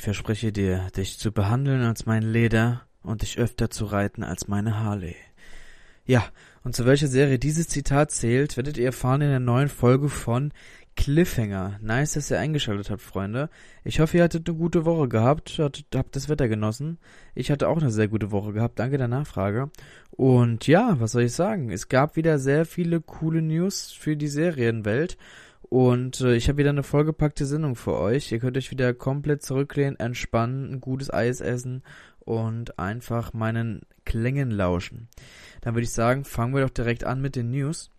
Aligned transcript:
ich 0.00 0.04
verspreche 0.04 0.50
dir, 0.50 0.88
dich 0.96 1.18
zu 1.18 1.30
behandeln 1.30 1.82
als 1.82 2.06
mein 2.06 2.22
Leder 2.22 2.86
und 3.02 3.20
dich 3.20 3.36
öfter 3.36 3.68
zu 3.68 3.84
reiten 3.84 4.24
als 4.24 4.48
meine 4.48 4.80
Harley. 4.80 5.14
Ja, 6.06 6.24
und 6.64 6.74
zu 6.74 6.86
welcher 6.86 7.06
Serie 7.06 7.38
dieses 7.38 7.68
Zitat 7.68 8.10
zählt, 8.10 8.56
werdet 8.56 8.78
ihr 8.78 8.86
erfahren 8.86 9.20
in 9.20 9.28
der 9.28 9.40
neuen 9.40 9.68
Folge 9.68 10.08
von 10.08 10.54
Cliffhanger. 10.96 11.78
Nice, 11.82 12.12
dass 12.12 12.30
ihr 12.30 12.38
eingeschaltet 12.38 12.88
habt, 12.88 13.02
Freunde. 13.02 13.50
Ich 13.84 14.00
hoffe, 14.00 14.16
ihr 14.16 14.24
hattet 14.24 14.48
eine 14.48 14.56
gute 14.56 14.86
Woche 14.86 15.06
gehabt, 15.06 15.58
habt, 15.58 16.16
das 16.16 16.30
Wetter 16.30 16.48
genossen. 16.48 16.96
Ich 17.34 17.50
hatte 17.50 17.68
auch 17.68 17.78
eine 17.78 17.90
sehr 17.90 18.08
gute 18.08 18.30
Woche 18.30 18.54
gehabt. 18.54 18.78
Danke 18.78 18.96
der 18.96 19.06
Nachfrage. 19.06 19.70
Und 20.12 20.66
ja, 20.66 20.98
was 20.98 21.12
soll 21.12 21.24
ich 21.24 21.32
sagen? 21.32 21.70
Es 21.70 21.88
gab 21.88 22.16
wieder 22.16 22.38
sehr 22.38 22.64
viele 22.64 23.02
coole 23.02 23.42
News 23.42 23.92
für 23.92 24.16
die 24.16 24.28
Serienwelt. 24.28 25.18
Und 25.70 26.20
äh, 26.20 26.34
ich 26.34 26.48
habe 26.48 26.58
wieder 26.58 26.70
eine 26.70 26.82
vollgepackte 26.82 27.46
Sendung 27.46 27.76
für 27.76 27.96
euch. 27.96 28.32
Ihr 28.32 28.40
könnt 28.40 28.56
euch 28.56 28.72
wieder 28.72 28.92
komplett 28.92 29.42
zurücklehnen, 29.42 29.98
entspannen, 29.98 30.72
ein 30.72 30.80
gutes 30.80 31.12
Eis 31.12 31.40
essen 31.40 31.84
und 32.18 32.78
einfach 32.80 33.32
meinen 33.32 33.82
Klängen 34.04 34.50
lauschen. 34.50 35.08
Dann 35.60 35.74
würde 35.74 35.84
ich 35.84 35.92
sagen, 35.92 36.24
fangen 36.24 36.54
wir 36.54 36.62
doch 36.62 36.70
direkt 36.74 37.04
an 37.04 37.20
mit 37.20 37.36
den 37.36 37.52
News. 37.52 37.92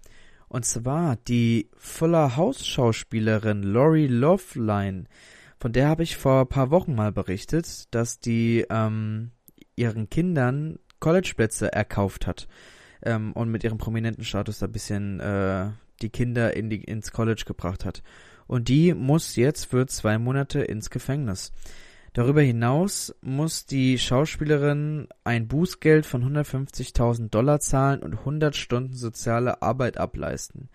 Und 0.50 0.66
zwar 0.66 1.16
die 1.16 1.70
Fuller 1.78 2.36
House 2.36 2.68
Schauspielerin 2.68 3.64
Lori 3.64 4.08
Loveline. 4.08 5.06
Von 5.58 5.72
der 5.72 5.88
habe 5.88 6.04
ich 6.04 6.18
vor 6.18 6.42
ein 6.42 6.48
paar 6.48 6.72
Wochen 6.72 6.94
mal 6.94 7.14
berichtet, 7.14 7.86
dass 7.96 8.20
die 8.20 8.66
ähm, 8.70 9.32
ihren 9.78 10.10
Kindern 10.10 10.78
Collegeplätze 11.00 11.72
erkauft 11.72 12.28
hat 12.28 12.50
ähm, 13.02 13.32
und 13.32 13.50
mit 13.50 13.64
ihrem 13.64 13.78
prominenten 13.78 14.26
Status 14.26 14.60
da 14.60 14.66
ein 14.66 14.74
bisschen 14.74 15.22
äh, 15.22 15.70
die 16.02 16.10
Kinder 16.10 16.56
in 16.56 16.70
die, 16.70 16.84
ins 16.84 17.12
College 17.12 17.44
gebracht 17.46 17.86
hat. 17.86 18.04
Und 18.48 18.68
die 18.68 18.94
muss 18.94 19.36
jetzt 19.36 19.66
für 19.66 19.88
zwei 19.88 20.18
Monate 20.18 20.62
ins 20.62 20.90
Gefängnis. 20.90 21.52
Darüber 22.14 22.42
hinaus 22.42 23.16
muss 23.22 23.66
die 23.66 23.98
Schauspielerin 23.98 25.08
ein 25.24 25.48
Bußgeld 25.48 26.06
von 26.06 26.24
150.000 26.24 27.30
Dollar 27.30 27.62
zahlen 27.62 28.04
und 28.04 28.20
100 28.20 28.56
Stunden 28.56 28.94
soziale 28.94 29.62
Arbeit 29.62 29.98
ableisten. 29.98 30.70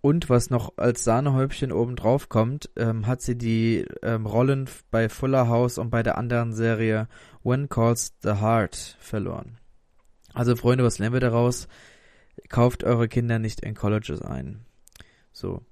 Und 0.00 0.30
was 0.30 0.50
noch 0.50 0.74
als 0.76 1.02
Sahnehäubchen 1.02 1.72
obendrauf 1.72 2.28
kommt, 2.28 2.70
ähm, 2.76 3.08
hat 3.08 3.22
sie 3.22 3.36
die 3.36 3.86
ähm, 4.02 4.24
Rollen 4.24 4.68
bei 4.92 5.08
Fuller 5.08 5.48
House 5.48 5.78
und 5.78 5.90
bei 5.90 6.04
der 6.04 6.16
anderen 6.16 6.52
Serie 6.52 7.08
When 7.42 7.68
Calls 7.68 8.14
the 8.22 8.34
Heart 8.34 8.96
verloren. 9.00 9.58
Also 10.32 10.54
Freunde, 10.54 10.84
was 10.84 11.00
lernen 11.00 11.14
wir 11.14 11.20
daraus? 11.20 11.66
Kauft 12.48 12.84
eure 12.84 13.08
Kinder 13.08 13.38
nicht 13.38 13.60
in 13.60 13.74
Colleges 13.74 14.22
ein. 14.22 14.64
So. 15.32 15.62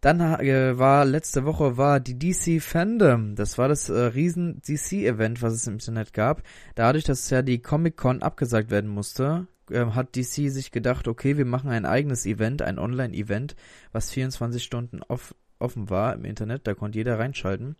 Dann 0.00 0.20
äh, 0.20 0.78
war 0.78 1.04
letzte 1.04 1.44
Woche 1.44 1.76
war 1.76 2.00
die 2.00 2.18
DC 2.18 2.62
Fandom. 2.62 3.34
Das 3.34 3.58
war 3.58 3.68
das 3.68 3.88
äh, 3.88 3.98
riesen 3.98 4.60
DC 4.62 4.92
Event, 5.04 5.42
was 5.42 5.54
es 5.54 5.66
im 5.66 5.74
Internet 5.74 6.12
gab. 6.12 6.42
Dadurch, 6.74 7.04
dass 7.04 7.30
ja 7.30 7.42
die 7.42 7.60
Comic 7.60 7.96
Con 7.96 8.22
abgesagt 8.22 8.70
werden 8.70 8.90
musste, 8.90 9.46
äh, 9.70 9.86
hat 9.86 10.14
DC 10.14 10.50
sich 10.50 10.70
gedacht, 10.70 11.08
okay, 11.08 11.36
wir 11.38 11.46
machen 11.46 11.70
ein 11.70 11.86
eigenes 11.86 12.26
Event, 12.26 12.62
ein 12.62 12.78
Online-Event, 12.78 13.56
was 13.92 14.10
24 14.10 14.62
Stunden 14.62 15.02
off 15.02 15.34
offen 15.58 15.88
war 15.88 16.14
im 16.14 16.24
Internet. 16.24 16.66
Da 16.66 16.74
konnte 16.74 16.98
jeder 16.98 17.18
reinschalten. 17.18 17.76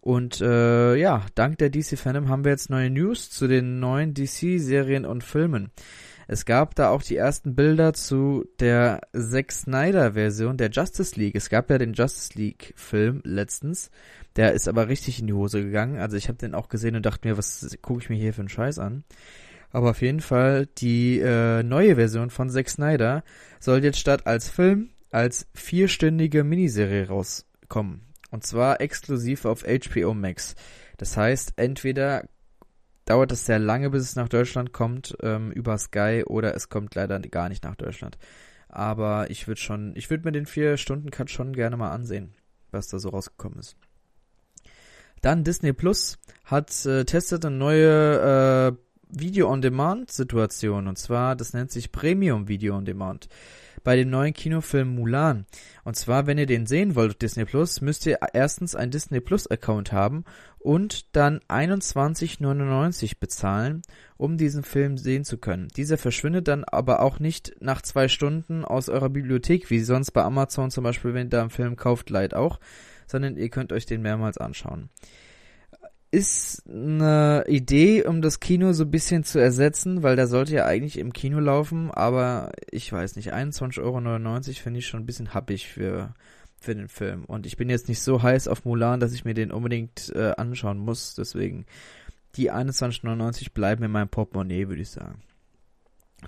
Und 0.00 0.42
äh, 0.42 0.96
ja, 0.96 1.24
dank 1.34 1.56
der 1.56 1.70
DC 1.70 1.98
Fandom 1.98 2.28
haben 2.28 2.44
wir 2.44 2.50
jetzt 2.50 2.68
neue 2.68 2.90
News 2.90 3.30
zu 3.30 3.48
den 3.48 3.80
neuen 3.80 4.12
DC-Serien 4.12 5.06
und 5.06 5.24
Filmen. 5.24 5.70
Es 6.26 6.44
gab 6.44 6.74
da 6.74 6.90
auch 6.90 7.02
die 7.02 7.16
ersten 7.16 7.54
Bilder 7.54 7.92
zu 7.92 8.46
der 8.60 9.02
Zack 9.12 9.52
Snyder 9.52 10.12
Version 10.12 10.56
der 10.56 10.70
Justice 10.70 11.18
League. 11.18 11.34
Es 11.34 11.50
gab 11.50 11.70
ja 11.70 11.78
den 11.78 11.92
Justice 11.92 12.38
League 12.38 12.72
Film 12.76 13.20
letztens. 13.24 13.90
Der 14.36 14.52
ist 14.52 14.68
aber 14.68 14.88
richtig 14.88 15.20
in 15.20 15.26
die 15.26 15.32
Hose 15.32 15.62
gegangen. 15.62 15.98
Also 15.98 16.16
ich 16.16 16.28
habe 16.28 16.38
den 16.38 16.54
auch 16.54 16.68
gesehen 16.68 16.96
und 16.96 17.06
dachte 17.06 17.28
mir, 17.28 17.36
was 17.36 17.76
gucke 17.82 18.00
ich 18.00 18.10
mir 18.10 18.16
hier 18.16 18.32
für 18.32 18.40
einen 18.40 18.48
Scheiß 18.48 18.78
an? 18.78 19.04
Aber 19.70 19.90
auf 19.90 20.02
jeden 20.02 20.20
Fall 20.20 20.66
die 20.78 21.18
äh, 21.18 21.62
neue 21.62 21.96
Version 21.96 22.30
von 22.30 22.48
Zack 22.48 22.68
Snyder 22.68 23.24
soll 23.60 23.82
jetzt 23.82 23.98
statt 23.98 24.26
als 24.26 24.48
Film 24.48 24.90
als 25.10 25.46
vierstündige 25.54 26.42
Miniserie 26.42 27.06
rauskommen. 27.06 28.02
Und 28.30 28.44
zwar 28.44 28.80
exklusiv 28.80 29.44
auf 29.44 29.62
HBO 29.62 30.12
Max. 30.12 30.56
Das 30.96 31.16
heißt, 31.16 31.52
entweder 31.56 32.24
dauert 33.04 33.32
es 33.32 33.46
sehr 33.46 33.58
lange, 33.58 33.90
bis 33.90 34.02
es 34.02 34.16
nach 34.16 34.28
Deutschland 34.28 34.72
kommt, 34.72 35.16
ähm, 35.22 35.50
über 35.52 35.76
Sky, 35.78 36.24
oder 36.26 36.54
es 36.54 36.68
kommt 36.68 36.94
leider 36.94 37.18
gar 37.20 37.48
nicht 37.48 37.64
nach 37.64 37.76
Deutschland. 37.76 38.18
Aber 38.68 39.30
ich 39.30 39.46
würde 39.46 39.60
schon, 39.60 39.94
ich 39.94 40.10
würde 40.10 40.24
mir 40.24 40.32
den 40.32 40.46
4-Stunden-Cut 40.46 41.30
schon 41.30 41.52
gerne 41.52 41.76
mal 41.76 41.92
ansehen, 41.92 42.34
was 42.70 42.88
da 42.88 42.98
so 42.98 43.10
rausgekommen 43.10 43.58
ist. 43.58 43.76
Dann 45.20 45.44
Disney 45.44 45.72
Plus 45.72 46.18
hat 46.44 46.84
äh, 46.84 47.04
testet 47.04 47.44
eine 47.46 47.56
neue 47.56 48.76
äh, 48.76 48.93
Video-on-Demand-Situation 49.18 50.88
und 50.88 50.98
zwar, 50.98 51.36
das 51.36 51.52
nennt 51.52 51.70
sich 51.70 51.92
Premium 51.92 52.48
Video 52.48 52.76
on 52.76 52.84
Demand 52.84 53.28
bei 53.84 53.96
dem 53.96 54.10
neuen 54.10 54.32
Kinofilm 54.32 54.94
Mulan. 54.94 55.44
Und 55.84 55.94
zwar, 55.94 56.26
wenn 56.26 56.38
ihr 56.38 56.46
den 56.46 56.66
sehen 56.66 56.96
wollt 56.96 57.10
auf 57.12 57.18
Disney 57.18 57.44
Plus, 57.44 57.80
müsst 57.82 58.06
ihr 58.06 58.18
erstens 58.32 58.74
einen 58.74 58.90
Disney 58.90 59.20
Plus 59.20 59.46
Account 59.46 59.92
haben 59.92 60.24
und 60.58 61.14
dann 61.14 61.40
21,99 61.48 63.20
bezahlen, 63.20 63.82
um 64.16 64.38
diesen 64.38 64.64
Film 64.64 64.96
sehen 64.96 65.24
zu 65.24 65.36
können. 65.36 65.68
Dieser 65.76 65.98
verschwindet 65.98 66.48
dann 66.48 66.64
aber 66.64 67.02
auch 67.02 67.20
nicht 67.20 67.54
nach 67.60 67.82
zwei 67.82 68.08
Stunden 68.08 68.64
aus 68.64 68.88
eurer 68.88 69.10
Bibliothek, 69.10 69.70
wie 69.70 69.80
sonst 69.80 70.12
bei 70.12 70.22
Amazon 70.22 70.70
zum 70.70 70.82
Beispiel, 70.82 71.12
wenn 71.12 71.26
ihr 71.26 71.30
da 71.30 71.42
einen 71.42 71.50
Film 71.50 71.76
kauft, 71.76 72.08
leid 72.08 72.34
auch, 72.34 72.58
sondern 73.06 73.36
ihr 73.36 73.50
könnt 73.50 73.72
euch 73.72 73.84
den 73.84 74.00
mehrmals 74.00 74.38
anschauen 74.38 74.88
ist 76.14 76.62
eine 76.68 77.44
Idee, 77.48 78.04
um 78.04 78.22
das 78.22 78.38
Kino 78.38 78.72
so 78.72 78.84
ein 78.84 78.90
bisschen 78.90 79.24
zu 79.24 79.40
ersetzen, 79.40 80.02
weil 80.04 80.14
der 80.14 80.28
sollte 80.28 80.54
ja 80.54 80.64
eigentlich 80.64 80.98
im 80.98 81.12
Kino 81.12 81.40
laufen, 81.40 81.90
aber 81.90 82.52
ich 82.70 82.92
weiß 82.92 83.16
nicht, 83.16 83.34
21,99 83.34 83.80
Euro 83.80 84.40
finde 84.54 84.78
ich 84.78 84.86
schon 84.86 85.00
ein 85.00 85.06
bisschen 85.06 85.34
happig 85.34 85.66
für, 85.66 86.14
für 86.60 86.74
den 86.74 86.88
Film. 86.88 87.24
Und 87.24 87.46
ich 87.46 87.56
bin 87.56 87.68
jetzt 87.68 87.88
nicht 87.88 88.00
so 88.00 88.22
heiß 88.22 88.46
auf 88.46 88.64
Mulan, 88.64 89.00
dass 89.00 89.12
ich 89.12 89.24
mir 89.24 89.34
den 89.34 89.50
unbedingt 89.50 90.12
äh, 90.14 90.32
anschauen 90.36 90.78
muss, 90.78 91.14
deswegen 91.14 91.66
die 92.36 92.52
21,99 92.52 93.52
bleiben 93.52 93.82
in 93.84 93.90
meinem 93.90 94.08
Portemonnaie, 94.08 94.68
würde 94.68 94.82
ich 94.82 94.90
sagen. 94.90 95.20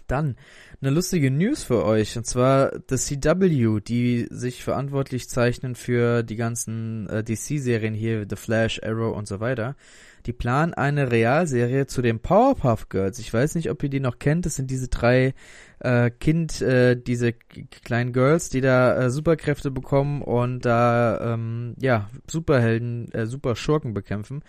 Dann 0.06 0.36
eine 0.80 0.90
lustige 0.90 1.30
News 1.30 1.64
für 1.64 1.84
euch, 1.84 2.16
und 2.16 2.26
zwar 2.26 2.72
The 2.88 2.96
CW, 2.96 3.80
die 3.80 4.26
sich 4.30 4.62
verantwortlich 4.62 5.28
zeichnen 5.28 5.74
für 5.74 6.22
die 6.22 6.36
ganzen 6.36 7.08
äh, 7.08 7.24
DC-Serien 7.24 7.94
hier, 7.94 8.26
The 8.28 8.36
Flash, 8.36 8.80
Arrow 8.82 9.16
und 9.16 9.26
so 9.26 9.40
weiter. 9.40 9.76
Die 10.26 10.32
planen 10.32 10.74
eine 10.74 11.12
Realserie 11.12 11.86
zu 11.86 12.02
den 12.02 12.18
Powerpuff 12.18 12.88
Girls. 12.88 13.20
Ich 13.20 13.32
weiß 13.32 13.54
nicht, 13.54 13.70
ob 13.70 13.82
ihr 13.84 13.88
die 13.88 14.00
noch 14.00 14.18
kennt. 14.18 14.44
Das 14.44 14.56
sind 14.56 14.70
diese 14.72 14.88
drei 14.88 15.34
äh, 15.78 16.10
Kind, 16.10 16.60
äh, 16.60 16.96
diese 17.00 17.32
kleinen 17.32 18.12
Girls, 18.12 18.48
die 18.48 18.60
da 18.60 18.96
äh, 18.96 19.10
Superkräfte 19.10 19.70
bekommen 19.70 20.22
und 20.22 20.64
da 20.64 21.34
ähm, 21.34 21.76
ja 21.78 22.10
Superhelden, 22.26 23.12
äh, 23.12 23.26
Super 23.26 23.54
Schurken 23.54 23.94
bekämpfen. 23.94 24.42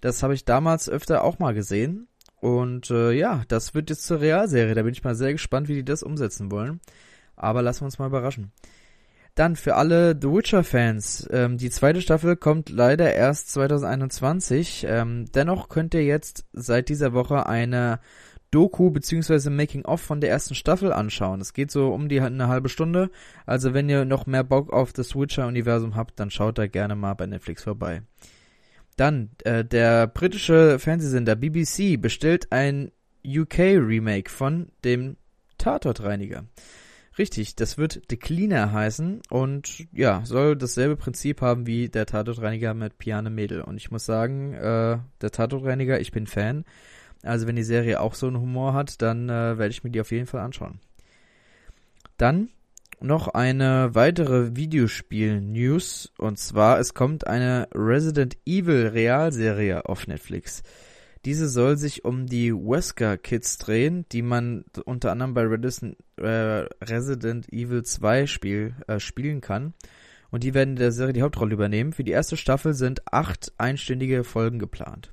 Das 0.00 0.24
habe 0.24 0.34
ich 0.34 0.44
damals 0.44 0.88
öfter 0.88 1.22
auch 1.22 1.38
mal 1.38 1.54
gesehen 1.54 2.08
und 2.42 2.90
äh, 2.90 3.12
ja, 3.12 3.44
das 3.46 3.72
wird 3.72 3.88
jetzt 3.88 4.02
zur 4.02 4.20
Realserie. 4.20 4.74
Da 4.74 4.82
bin 4.82 4.92
ich 4.92 5.04
mal 5.04 5.14
sehr 5.14 5.30
gespannt, 5.30 5.68
wie 5.68 5.76
die 5.76 5.84
das 5.84 6.02
umsetzen 6.02 6.50
wollen. 6.50 6.80
Aber 7.36 7.62
lassen 7.62 7.82
wir 7.82 7.84
uns 7.84 8.00
mal 8.00 8.08
überraschen. 8.08 8.50
Dann 9.36 9.54
für 9.54 9.76
alle 9.76 10.18
The 10.20 10.26
Witcher-Fans. 10.26 11.28
Ähm, 11.30 11.56
die 11.56 11.70
zweite 11.70 12.00
Staffel 12.02 12.34
kommt 12.34 12.68
leider 12.68 13.14
erst 13.14 13.52
2021. 13.52 14.84
Ähm, 14.88 15.26
dennoch 15.32 15.68
könnt 15.68 15.94
ihr 15.94 16.02
jetzt 16.02 16.44
seit 16.52 16.88
dieser 16.88 17.12
Woche 17.12 17.46
eine 17.46 18.00
Doku 18.50 18.90
bzw. 18.90 19.48
Making-of 19.48 20.00
von 20.00 20.20
der 20.20 20.30
ersten 20.30 20.56
Staffel 20.56 20.92
anschauen. 20.92 21.40
Es 21.40 21.52
geht 21.52 21.70
so 21.70 21.94
um 21.94 22.08
die 22.08 22.20
eine 22.20 22.48
halbe 22.48 22.68
Stunde. 22.68 23.12
Also 23.46 23.72
wenn 23.72 23.88
ihr 23.88 24.04
noch 24.04 24.26
mehr 24.26 24.42
Bock 24.42 24.72
auf 24.72 24.92
das 24.92 25.14
Witcher-Universum 25.14 25.94
habt, 25.94 26.18
dann 26.18 26.32
schaut 26.32 26.58
da 26.58 26.66
gerne 26.66 26.96
mal 26.96 27.14
bei 27.14 27.26
Netflix 27.26 27.62
vorbei. 27.62 28.02
Dann, 28.96 29.30
äh, 29.44 29.64
der 29.64 30.06
britische 30.06 30.78
Fernsehsender 30.78 31.36
BBC 31.36 32.00
bestellt 32.00 32.52
ein 32.52 32.92
UK-Remake 33.26 34.30
von 34.30 34.68
dem 34.84 35.16
Tatortreiniger. 35.58 36.44
Richtig, 37.18 37.56
das 37.56 37.76
wird 37.76 38.02
The 38.08 38.16
Cleaner 38.16 38.72
heißen 38.72 39.20
und 39.28 39.86
ja, 39.92 40.22
soll 40.24 40.56
dasselbe 40.56 40.96
Prinzip 40.96 41.42
haben 41.42 41.66
wie 41.66 41.88
der 41.88 42.06
Tatortreiniger 42.06 42.72
mit 42.72 42.96
Piane 42.96 43.28
Mädel. 43.28 43.60
Und 43.60 43.76
ich 43.76 43.90
muss 43.90 44.06
sagen, 44.06 44.54
äh, 44.54 44.98
der 45.20 45.30
Tatortreiniger, 45.30 46.00
ich 46.00 46.10
bin 46.10 46.26
Fan. 46.26 46.64
Also 47.22 47.46
wenn 47.46 47.56
die 47.56 47.64
Serie 47.64 48.00
auch 48.00 48.14
so 48.14 48.26
einen 48.26 48.40
Humor 48.40 48.72
hat, 48.72 49.02
dann 49.02 49.28
äh, 49.28 49.58
werde 49.58 49.68
ich 49.68 49.84
mir 49.84 49.90
die 49.90 50.00
auf 50.00 50.10
jeden 50.10 50.26
Fall 50.26 50.40
anschauen. 50.40 50.80
Dann 52.16 52.48
noch 53.02 53.28
eine 53.28 53.94
weitere 53.94 54.56
Videospiel-News. 54.56 56.12
Und 56.18 56.38
zwar, 56.38 56.78
es 56.78 56.94
kommt 56.94 57.26
eine 57.26 57.68
Resident 57.74 58.36
Evil 58.46 58.88
Realserie 58.88 59.86
auf 59.86 60.06
Netflix. 60.06 60.62
Diese 61.24 61.48
soll 61.48 61.76
sich 61.76 62.04
um 62.04 62.26
die 62.26 62.52
Wesker 62.52 63.16
Kids 63.16 63.58
drehen, 63.58 64.06
die 64.10 64.22
man 64.22 64.64
unter 64.84 65.12
anderem 65.12 65.34
bei 65.34 65.42
Resident, 65.42 65.96
äh, 66.16 66.66
Resident 66.84 67.52
Evil 67.52 67.84
2 67.84 68.26
Spiel, 68.26 68.74
äh, 68.88 68.98
spielen 68.98 69.40
kann. 69.40 69.74
Und 70.30 70.42
die 70.42 70.54
werden 70.54 70.70
in 70.70 70.76
der 70.76 70.92
Serie 70.92 71.12
die 71.12 71.22
Hauptrolle 71.22 71.54
übernehmen. 71.54 71.92
Für 71.92 72.04
die 72.04 72.10
erste 72.10 72.36
Staffel 72.36 72.74
sind 72.74 73.02
acht 73.12 73.52
einstündige 73.58 74.24
Folgen 74.24 74.58
geplant. 74.58 75.12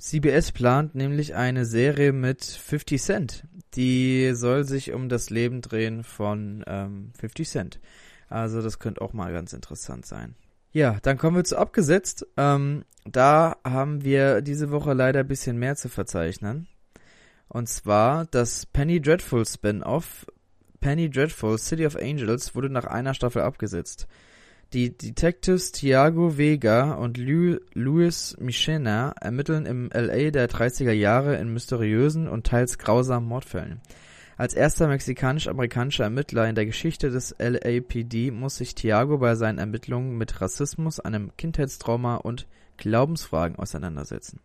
CBS 0.00 0.52
plant 0.52 0.94
nämlich 0.94 1.34
eine 1.34 1.66
Serie 1.66 2.12
mit 2.12 2.42
50 2.42 3.02
Cent. 3.02 3.44
Die 3.74 4.32
soll 4.34 4.64
sich 4.64 4.92
um 4.92 5.08
das 5.08 5.30
Leben 5.30 5.60
drehen 5.60 6.02
von 6.04 6.64
ähm, 6.66 7.12
50 7.18 7.48
Cent. 7.48 7.80
Also 8.28 8.62
das 8.62 8.78
könnte 8.78 9.02
auch 9.02 9.12
mal 9.12 9.32
ganz 9.32 9.52
interessant 9.52 10.06
sein. 10.06 10.34
Ja, 10.72 10.98
dann 11.02 11.18
kommen 11.18 11.36
wir 11.36 11.44
zu 11.44 11.58
abgesetzt. 11.58 12.26
Ähm, 12.36 12.84
da 13.04 13.56
haben 13.62 14.02
wir 14.02 14.40
diese 14.40 14.70
Woche 14.70 14.94
leider 14.94 15.20
ein 15.20 15.28
bisschen 15.28 15.58
mehr 15.58 15.76
zu 15.76 15.88
verzeichnen. 15.88 16.66
Und 17.48 17.68
zwar 17.68 18.24
das 18.26 18.66
Penny 18.66 19.00
Dreadful 19.00 19.44
Spin-off 19.44 20.26
Penny 20.80 21.10
Dreadful 21.10 21.58
City 21.58 21.86
of 21.86 21.96
Angels 21.96 22.54
wurde 22.54 22.70
nach 22.70 22.86
einer 22.86 23.12
Staffel 23.12 23.42
abgesetzt. 23.42 24.08
Die 24.72 24.96
Detectives 24.96 25.72
Tiago 25.72 26.38
Vega 26.38 26.92
und 26.92 27.18
Lu 27.18 27.58
Luis 27.74 28.36
Michena 28.38 29.12
ermitteln 29.20 29.66
im 29.66 29.90
LA 29.92 30.30
der 30.30 30.48
30er 30.48 30.92
Jahre 30.92 31.34
in 31.38 31.52
mysteriösen 31.52 32.28
und 32.28 32.46
teils 32.46 32.78
grausamen 32.78 33.28
Mordfällen. 33.28 33.80
Als 34.36 34.54
erster 34.54 34.86
mexikanisch-amerikanischer 34.86 36.04
Ermittler 36.04 36.48
in 36.48 36.54
der 36.54 36.66
Geschichte 36.66 37.10
des 37.10 37.34
LAPD 37.40 38.30
muss 38.30 38.58
sich 38.58 38.76
Tiago 38.76 39.18
bei 39.18 39.34
seinen 39.34 39.58
Ermittlungen 39.58 40.16
mit 40.16 40.40
Rassismus, 40.40 41.00
einem 41.00 41.32
Kindheitstrauma 41.36 42.14
und 42.14 42.46
Glaubensfragen 42.76 43.58
auseinandersetzen. 43.58 44.38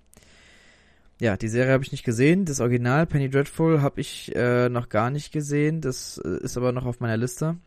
Ja, 1.22 1.38
die 1.38 1.50
Serie 1.50 1.74
habe 1.74 1.84
ich 1.84 1.92
nicht 1.92 2.04
gesehen. 2.04 2.46
Das 2.46 2.62
Original 2.62 3.06
Penny 3.06 3.30
Dreadful 3.30 3.84
habe 3.84 4.02
ich 4.02 4.36
äh, 4.36 4.70
noch 4.70 4.90
gar 4.90 5.12
nicht 5.12 5.32
gesehen. 5.32 5.82
Das 5.82 6.18
äh, 6.18 6.44
ist 6.44 6.58
aber 6.58 6.72
noch 6.72 6.88
auf 6.88 7.00
meiner 7.00 7.16
Liste. 7.16 7.58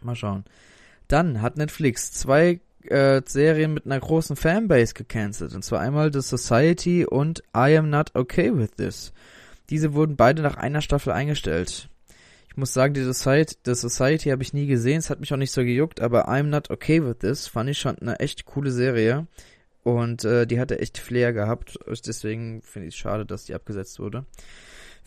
Mal 0.00 0.16
schauen. 0.16 0.44
Dann 1.08 1.42
hat 1.42 1.56
Netflix 1.56 2.12
zwei 2.12 2.60
äh, 2.84 3.22
Serien 3.24 3.74
mit 3.74 3.86
einer 3.86 3.98
großen 3.98 4.36
Fanbase 4.36 4.94
gecancelt. 4.94 5.54
Und 5.54 5.64
zwar 5.64 5.80
einmal 5.80 6.12
The 6.12 6.20
Society 6.20 7.04
und 7.04 7.42
I 7.56 7.76
Am 7.76 7.90
Not 7.90 8.14
Okay 8.14 8.56
With 8.56 8.72
This. 8.76 9.12
Diese 9.70 9.94
wurden 9.94 10.16
beide 10.16 10.42
nach 10.42 10.56
einer 10.56 10.80
Staffel 10.80 11.12
eingestellt. 11.12 11.88
Ich 12.48 12.56
muss 12.56 12.72
sagen, 12.72 12.94
die 12.94 13.02
Society, 13.02 13.56
The 13.64 13.74
Society 13.74 14.30
habe 14.30 14.42
ich 14.42 14.52
nie 14.52 14.66
gesehen. 14.66 14.98
Es 14.98 15.10
hat 15.10 15.20
mich 15.20 15.32
auch 15.32 15.38
nicht 15.38 15.52
so 15.52 15.62
gejuckt, 15.62 16.00
aber 16.00 16.28
I'm 16.28 16.44
Not 16.44 16.70
Okay 16.70 17.04
With 17.04 17.18
This 17.18 17.48
fand 17.48 17.70
ich 17.70 17.78
schon 17.78 17.98
eine 17.98 18.20
echt 18.20 18.46
coole 18.46 18.70
Serie. 18.70 19.26
Und 19.84 20.24
äh, 20.24 20.46
die 20.46 20.60
hatte 20.60 20.80
echt 20.80 20.98
Flair 20.98 21.32
gehabt. 21.32 21.78
Deswegen 21.86 22.62
finde 22.62 22.88
ich 22.88 22.94
es 22.94 22.98
schade, 22.98 23.24
dass 23.24 23.44
die 23.44 23.54
abgesetzt 23.54 24.00
wurde. 24.00 24.26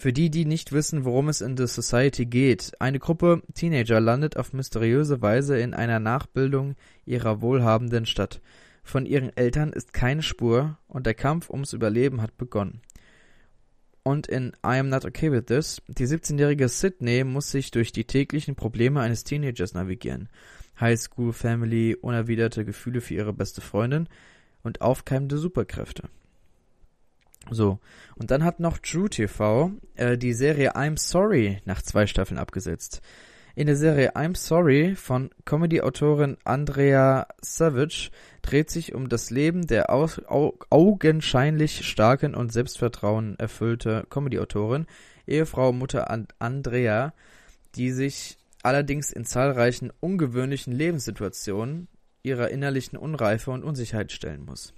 Für 0.02 0.14
die, 0.14 0.32
die 0.32 0.46
nicht 0.46 0.72
wissen, 0.72 1.06
worum 1.06 1.30
es 1.30 1.42
in 1.42 1.56
The 1.56 1.68
Society 1.68 2.26
geht, 2.26 2.72
eine 2.80 2.98
Gruppe 2.98 3.44
Teenager 3.54 4.00
landet 4.00 4.36
auf 4.36 4.52
mysteriöse 4.52 5.22
Weise 5.22 5.60
in 5.60 5.76
einer 5.76 6.00
Nachbildung 6.00 6.74
ihrer 7.06 7.44
wohlhabenden 7.44 8.08
Stadt. 8.08 8.42
Von 8.84 9.06
ihren 9.06 9.30
Eltern 9.38 9.72
ist 9.72 9.94
keine 9.94 10.24
Spur 10.24 10.80
und 10.88 11.06
der 11.06 11.14
Kampf 11.14 11.52
ums 11.52 11.74
Überleben 11.74 12.20
hat 12.24 12.36
begonnen. 12.36 12.82
Und 14.02 14.26
in 14.26 14.54
I 14.66 14.80
Am 14.80 14.90
Not 14.90 15.06
Okay 15.06 15.32
With 15.32 15.46
This, 15.46 15.84
die 15.88 16.08
17-jährige 16.08 16.68
Sydney 16.68 17.24
muss 17.24 17.52
sich 17.52 17.70
durch 17.70 17.92
die 17.92 18.06
täglichen 18.06 18.56
Probleme 18.56 19.02
eines 19.02 19.24
Teenagers 19.24 19.76
navigieren. 19.76 20.30
Highschool, 20.80 21.32
Family, 21.32 21.96
unerwiderte 21.96 22.66
Gefühle 22.66 23.02
für 23.02 23.14
ihre 23.14 23.34
beste 23.34 23.62
Freundin 23.62 24.10
und 24.64 24.82
aufkeimende 24.82 25.38
Superkräfte. 25.38 26.10
So, 27.50 27.80
und 28.16 28.32
dann 28.32 28.44
hat 28.44 28.60
noch 28.60 28.78
True 28.78 29.10
TV 29.10 29.72
äh, 29.96 30.18
die 30.18 30.34
Serie 30.34 30.76
I'm 30.76 30.98
Sorry 30.98 31.60
nach 31.66 31.82
zwei 31.82 32.06
Staffeln 32.06 32.38
abgesetzt. 32.38 33.02
In 33.54 33.68
der 33.68 33.76
Serie 33.76 34.16
I'm 34.16 34.38
Sorry 34.38 34.96
von 34.96 35.30
Comedy-Autorin 35.44 36.38
Andrea 36.46 37.28
Savage 37.42 38.10
dreht 38.42 38.70
sich 38.70 38.96
um 38.96 39.10
das 39.10 39.30
Leben 39.30 39.68
der 39.68 39.90
au 39.90 40.08
au 40.28 40.58
augenscheinlich 40.70 41.86
starken 41.86 42.34
und 42.34 42.54
Selbstvertrauen 42.54 43.38
erfüllte 43.38 44.06
Comedy-Autorin, 44.10 44.86
Ehefrau 45.28 45.74
Mutter 45.74 46.10
And 46.10 46.34
Andrea, 46.40 47.14
die 47.76 47.92
sich 47.92 48.38
allerdings 48.64 49.12
in 49.12 49.26
zahlreichen 49.26 49.92
ungewöhnlichen 50.00 50.72
Lebenssituationen 50.72 51.90
ihrer 52.24 52.50
innerlichen 52.50 52.98
Unreife 52.98 53.52
und 53.52 53.64
Unsicherheit 53.64 54.12
stellen 54.12 54.46
muss. 54.46 54.74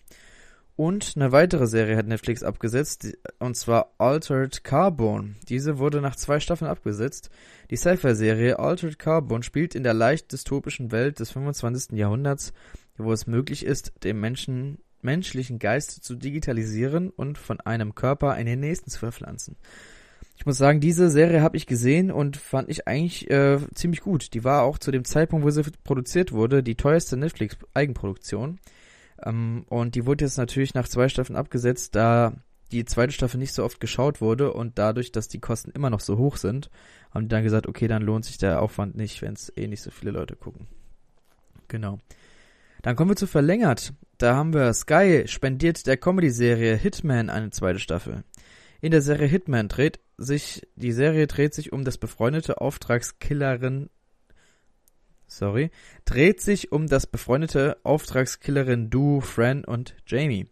Und 0.76 1.14
eine 1.16 1.32
weitere 1.32 1.68
Serie 1.68 1.96
hat 1.96 2.08
Netflix 2.08 2.42
abgesetzt, 2.42 3.08
und 3.38 3.56
zwar 3.56 3.94
Altered 4.00 4.64
Carbon. 4.64 5.36
Diese 5.48 5.78
wurde 5.78 6.02
nach 6.02 6.16
zwei 6.16 6.40
Staffeln 6.40 6.70
abgesetzt. 6.70 7.30
Die 7.70 7.76
Sci-Fi-Serie 7.76 8.58
Altered 8.58 8.98
Carbon 8.98 9.44
spielt 9.44 9.76
in 9.76 9.84
der 9.84 9.94
leicht 9.94 10.32
dystopischen 10.32 10.92
Welt 10.92 11.20
des 11.20 11.32
25. 11.32 11.96
Jahrhunderts, 11.96 12.54
wo 12.98 13.12
es 13.12 13.28
möglich 13.28 13.66
ist, 13.66 13.94
den 14.04 14.20
Menschen, 14.20 14.80
menschlichen 15.02 15.60
Geist 15.60 16.04
zu 16.04 16.16
digitalisieren 16.16 17.12
und 17.12 17.38
von 17.38 17.60
einem 17.60 17.94
Körper 17.94 18.36
in 18.38 18.48
den 18.48 18.60
nächsten 18.60 18.90
zu 18.90 18.98
verpflanzen. 18.98 19.58
Ich 20.38 20.48
muss 20.48 20.58
sagen, 20.58 20.80
diese 20.80 21.12
Serie 21.12 21.42
habe 21.42 21.56
ich 21.56 21.68
gesehen 21.68 22.10
und 22.10 22.36
fand 22.36 22.68
ich 22.70 22.88
eigentlich 22.88 23.30
äh, 23.30 23.60
ziemlich 23.76 24.02
gut. 24.02 24.34
Die 24.34 24.44
war 24.44 24.64
auch 24.64 24.80
zu 24.80 24.90
dem 24.90 25.06
Zeitpunkt, 25.06 25.46
wo 25.46 25.52
sie 25.52 25.62
produziert 25.84 26.32
wurde, 26.32 26.64
die 26.64 26.76
teuerste 26.76 27.16
Netflix-Eigenproduktion. 27.16 28.60
Ähm, 29.26 29.66
und 29.70 29.96
die 29.96 30.06
wurde 30.06 30.26
jetzt 30.26 30.38
natürlich 30.38 30.74
nach 30.74 30.88
zwei 30.88 31.10
Staffeln 31.10 31.38
abgesetzt, 31.38 31.96
da 31.96 32.34
die 32.72 32.86
zweite 32.86 33.14
Staffel 33.14 33.38
nicht 33.38 33.54
so 33.54 33.64
oft 33.64 33.80
geschaut 33.80 34.20
wurde 34.20 34.52
und 34.54 34.80
dadurch, 34.80 35.12
dass 35.12 35.28
die 35.28 35.40
Kosten 35.40 35.72
immer 35.72 35.90
noch 35.90 36.00
so 36.00 36.18
hoch 36.18 36.38
sind, 36.38 36.70
haben 37.12 37.24
die 37.24 37.30
dann 37.30 37.44
gesagt, 37.44 37.68
okay, 37.68 37.88
dann 37.88 38.02
lohnt 38.02 38.26
sich 38.26 38.38
der 38.38 38.62
Aufwand 38.62 38.96
nicht, 38.96 39.22
wenn 39.22 39.34
es 39.34 39.52
eh 39.56 39.68
nicht 39.68 39.82
so 39.82 39.92
viele 39.92 40.12
Leute 40.12 40.36
gucken. 40.36 40.68
Genau. 41.68 42.00
Dann 42.82 42.96
kommen 42.96 43.12
wir 43.12 43.16
zu 43.16 43.28
verlängert. 43.28 43.94
Da 44.18 44.36
haben 44.36 44.54
wir 44.54 44.74
Sky 44.74 45.24
spendiert 45.28 45.86
der 45.88 45.98
Comedy-Serie 45.98 46.76
Hitman 46.76 47.30
eine 47.30 47.52
zweite 47.52 47.80
Staffel. 47.80 48.24
In 48.82 48.92
der 48.92 49.02
Serie 49.02 49.28
Hitman 49.28 49.70
dreht 49.70 50.00
sich, 50.18 50.68
die 50.76 50.92
Serie 50.92 51.28
dreht 51.28 51.54
sich 51.54 51.72
um 51.72 51.86
das 51.86 51.98
befreundete 51.98 52.60
Auftragskillerin 52.60 53.90
sorry, 55.38 55.72
dreht 56.06 56.42
sich 56.42 56.72
um 56.72 56.88
das 56.88 57.08
befreundete 57.08 57.78
Auftragskillerin-Duo 57.84 59.22
Fran 59.22 59.64
und 59.66 59.96
Jamie. 60.06 60.48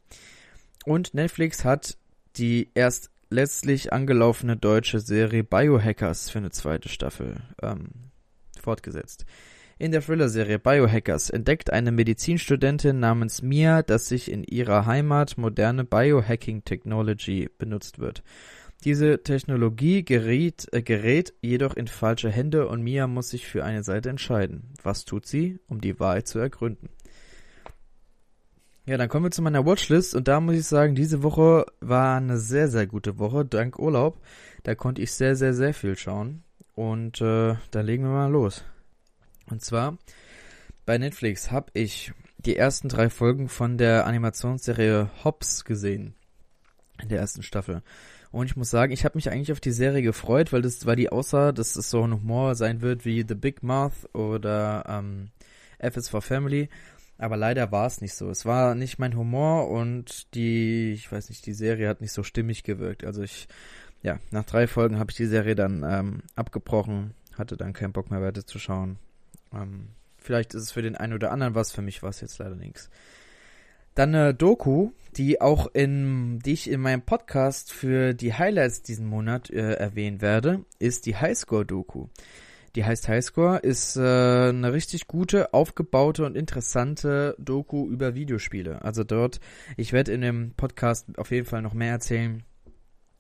Und 0.86 1.13
Netflix 1.13 1.63
hat 1.63 1.98
die 2.38 2.69
erst 2.74 3.12
letztlich 3.30 3.94
angelaufene 3.94 4.57
deutsche 4.57 5.00
Serie 5.00 5.44
Biohackers 5.44 6.30
für 6.30 6.39
eine 6.39 6.51
zweite 6.51 6.89
Staffel 6.89 7.42
ähm, 7.62 7.89
fortgesetzt. 8.62 9.25
In 9.77 9.91
der 9.91 10.03
Thriller-Serie 10.03 10.60
Biohackers 10.60 11.32
entdeckt 11.32 11.74
eine 11.74 11.91
Medizinstudentin 11.91 13.00
namens 13.00 13.41
Mia, 13.41 13.82
dass 13.82 14.08
sich 14.08 14.32
in 14.32 14.44
ihrer 14.44 14.86
Heimat 14.86 15.39
moderne 15.39 15.86
Biohacking-Technology 15.86 17.50
benutzt 17.58 17.98
wird. 17.98 18.22
Diese 18.84 19.22
Technologie 19.22 20.04
geriet, 20.04 20.68
äh, 20.72 20.82
gerät 20.82 21.34
jedoch 21.42 21.76
in 21.76 21.88
falsche 21.88 22.32
Hände 22.32 22.68
und 22.68 22.82
Mia 22.82 23.08
muss 23.08 23.30
sich 23.30 23.46
für 23.48 23.64
eine 23.64 23.84
Seite 23.84 24.10
entscheiden. 24.10 24.74
Was 24.82 25.06
tut 25.06 25.28
sie, 25.28 25.60
um 25.68 25.82
die 25.82 26.00
Wahrheit 26.00 26.28
zu 26.28 26.40
ergründen? 26.40 26.90
Ja, 28.86 28.98
dann 28.98 29.10
kommen 29.10 29.26
wir 29.26 29.32
zu 29.32 29.44
meiner 29.44 29.66
Watchlist 29.66 30.16
und 30.16 30.28
da 30.28 30.40
muss 30.40 30.56
ich 30.56 30.66
sagen, 30.66 30.96
diese 30.96 31.22
Woche 31.22 31.68
war 31.80 32.18
eine 32.18 32.38
sehr, 32.38 32.68
sehr 32.68 32.88
gute 32.88 33.20
Woche, 33.20 33.46
dank 33.46 33.78
Urlaub. 33.78 34.20
Da 34.64 34.74
konnte 34.74 35.04
ich 35.04 35.12
sehr, 35.14 35.36
sehr, 35.36 35.54
sehr 35.54 35.76
viel 35.76 35.96
schauen 35.96 36.44
und 36.74 37.22
äh, 37.22 37.56
da 37.70 37.82
legen 37.82 38.04
wir 38.04 38.10
mal 38.10 38.32
los. 38.32 38.64
Und 39.46 39.62
zwar 39.62 39.98
bei 40.86 40.98
Netflix 40.98 41.52
habe 41.52 41.70
ich 41.74 42.12
die 42.40 42.58
ersten 42.58 42.90
drei 42.90 43.12
Folgen 43.12 43.50
von 43.50 43.78
der 43.78 44.08
Animationsserie 44.08 45.12
Hobbs 45.24 45.64
gesehen 45.64 46.16
in 47.00 47.10
der 47.10 47.20
ersten 47.20 47.44
Staffel. 47.44 47.84
Und 48.32 48.46
ich 48.46 48.56
muss 48.56 48.70
sagen, 48.70 48.94
ich 48.94 49.04
habe 49.04 49.18
mich 49.18 49.30
eigentlich 49.30 49.52
auf 49.52 49.60
die 49.60 49.72
Serie 49.72 50.02
gefreut, 50.02 50.54
weil 50.54 50.62
das, 50.62 50.86
weil 50.86 50.96
die 50.96 51.12
aussah, 51.12 51.52
dass 51.52 51.76
es 51.76 51.90
so 51.90 52.04
ein 52.04 52.14
Humor 52.14 52.56
sein 52.56 52.82
wird 52.82 53.04
wie 53.04 53.26
The 53.28 53.36
Big 53.36 53.62
Mouth 53.62 54.14
oder 54.14 54.86
ähm, 54.88 55.32
F 55.80 55.98
is 55.98 56.08
for 56.08 56.22
Family. 56.22 56.70
Aber 57.18 57.38
leider 57.38 57.72
war 57.72 57.86
es 57.86 58.02
nicht 58.02 58.16
so. 58.16 58.30
Es 58.30 58.46
war 58.46 58.74
nicht 58.74 59.00
mein 59.00 59.16
Humor 59.16 59.70
und 59.70 60.34
die, 60.34 60.94
ich 60.94 61.12
weiß 61.12 61.30
nicht, 61.30 61.46
die 61.46 61.54
Serie 61.54 61.88
hat 61.88 62.02
nicht 62.02 62.14
so 62.14 62.24
stimmig 62.24 62.64
gewirkt. 62.64 63.04
Also 63.04 63.22
ich, 63.22 63.48
ja, 64.02 64.20
nach 64.32 64.46
drei 64.46 64.66
Folgen 64.66 64.98
habe 64.98 65.12
ich 65.12 65.18
die 65.18 65.28
Serie 65.28 65.54
dann 65.56 65.84
ähm, 65.88 66.24
abgebrochen, 66.36 67.14
hatte 67.38 67.58
dann 67.58 67.74
keinen 67.74 67.94
Bock 67.94 68.10
mehr 68.10 68.22
weiter 68.22 68.46
zu 68.46 68.60
schauen. 68.60 68.98
Ähm, 69.54 69.90
vielleicht 70.18 70.54
ist 70.54 70.64
es 70.64 70.72
für 70.72 70.82
den 70.82 70.96
einen 70.96 71.14
oder 71.14 71.32
anderen 71.32 71.54
was, 71.54 71.72
für 71.72 71.82
mich 71.82 72.02
war 72.02 72.10
es 72.10 72.22
jetzt 72.22 72.40
leider 72.40 72.56
nichts. 72.56 72.90
Dann 73.95 74.15
eine 74.15 74.33
Doku, 74.33 74.91
die 75.17 75.41
auch 75.41 75.67
in, 75.74 76.39
die 76.39 76.53
ich 76.53 76.69
in 76.69 76.81
meinem 76.81 77.01
Podcast 77.01 77.74
für 77.74 78.13
die 78.13 78.33
Highlights 78.33 78.81
diesen 78.81 79.05
Monat 79.05 79.50
äh, 79.50 79.74
erwähnen 79.74 80.21
werde, 80.21 80.63
ist 80.79 81.05
die 81.05 81.17
Highscore-Doku. 81.17 82.07
Die 82.75 82.86
heißt 82.86 83.10
Highscore, 83.10 83.60
ist 83.60 83.98
äh, 83.98 84.00
eine 84.00 84.71
richtig 84.71 85.07
gute, 85.07 85.53
aufgebaute 85.53 86.25
und 86.25 86.38
interessante 86.38 87.36
Doku 87.38 87.89
über 87.89 88.15
Videospiele. 88.15 88.81
Also 88.81 89.03
dort, 89.03 89.41
ich 89.75 89.91
werde 89.91 90.13
in 90.13 90.21
dem 90.21 90.53
Podcast 90.55 91.17
auf 91.17 91.31
jeden 91.31 91.45
Fall 91.45 91.62
noch 91.62 91.74
mehr 91.74 91.91
erzählen, 91.91 92.43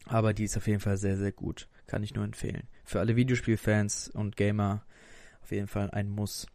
aber 0.05 0.33
die 0.33 0.45
ist 0.45 0.55
auf 0.55 0.67
jeden 0.67 0.79
Fall 0.79 0.95
sehr, 0.95 1.17
sehr 1.17 1.33
gut. 1.33 1.67
Kann 1.85 2.03
ich 2.03 2.13
nur 2.13 2.23
empfehlen. 2.23 2.63
Für 2.85 3.01
alle 3.01 3.17
Videospielfans 3.17 4.09
und 4.13 4.37
Gamer 4.37 4.85
auf 5.41 5.51
jeden 5.51 5.67
Fall 5.67 5.91
ein 5.91 6.09
Muss. 6.09 6.47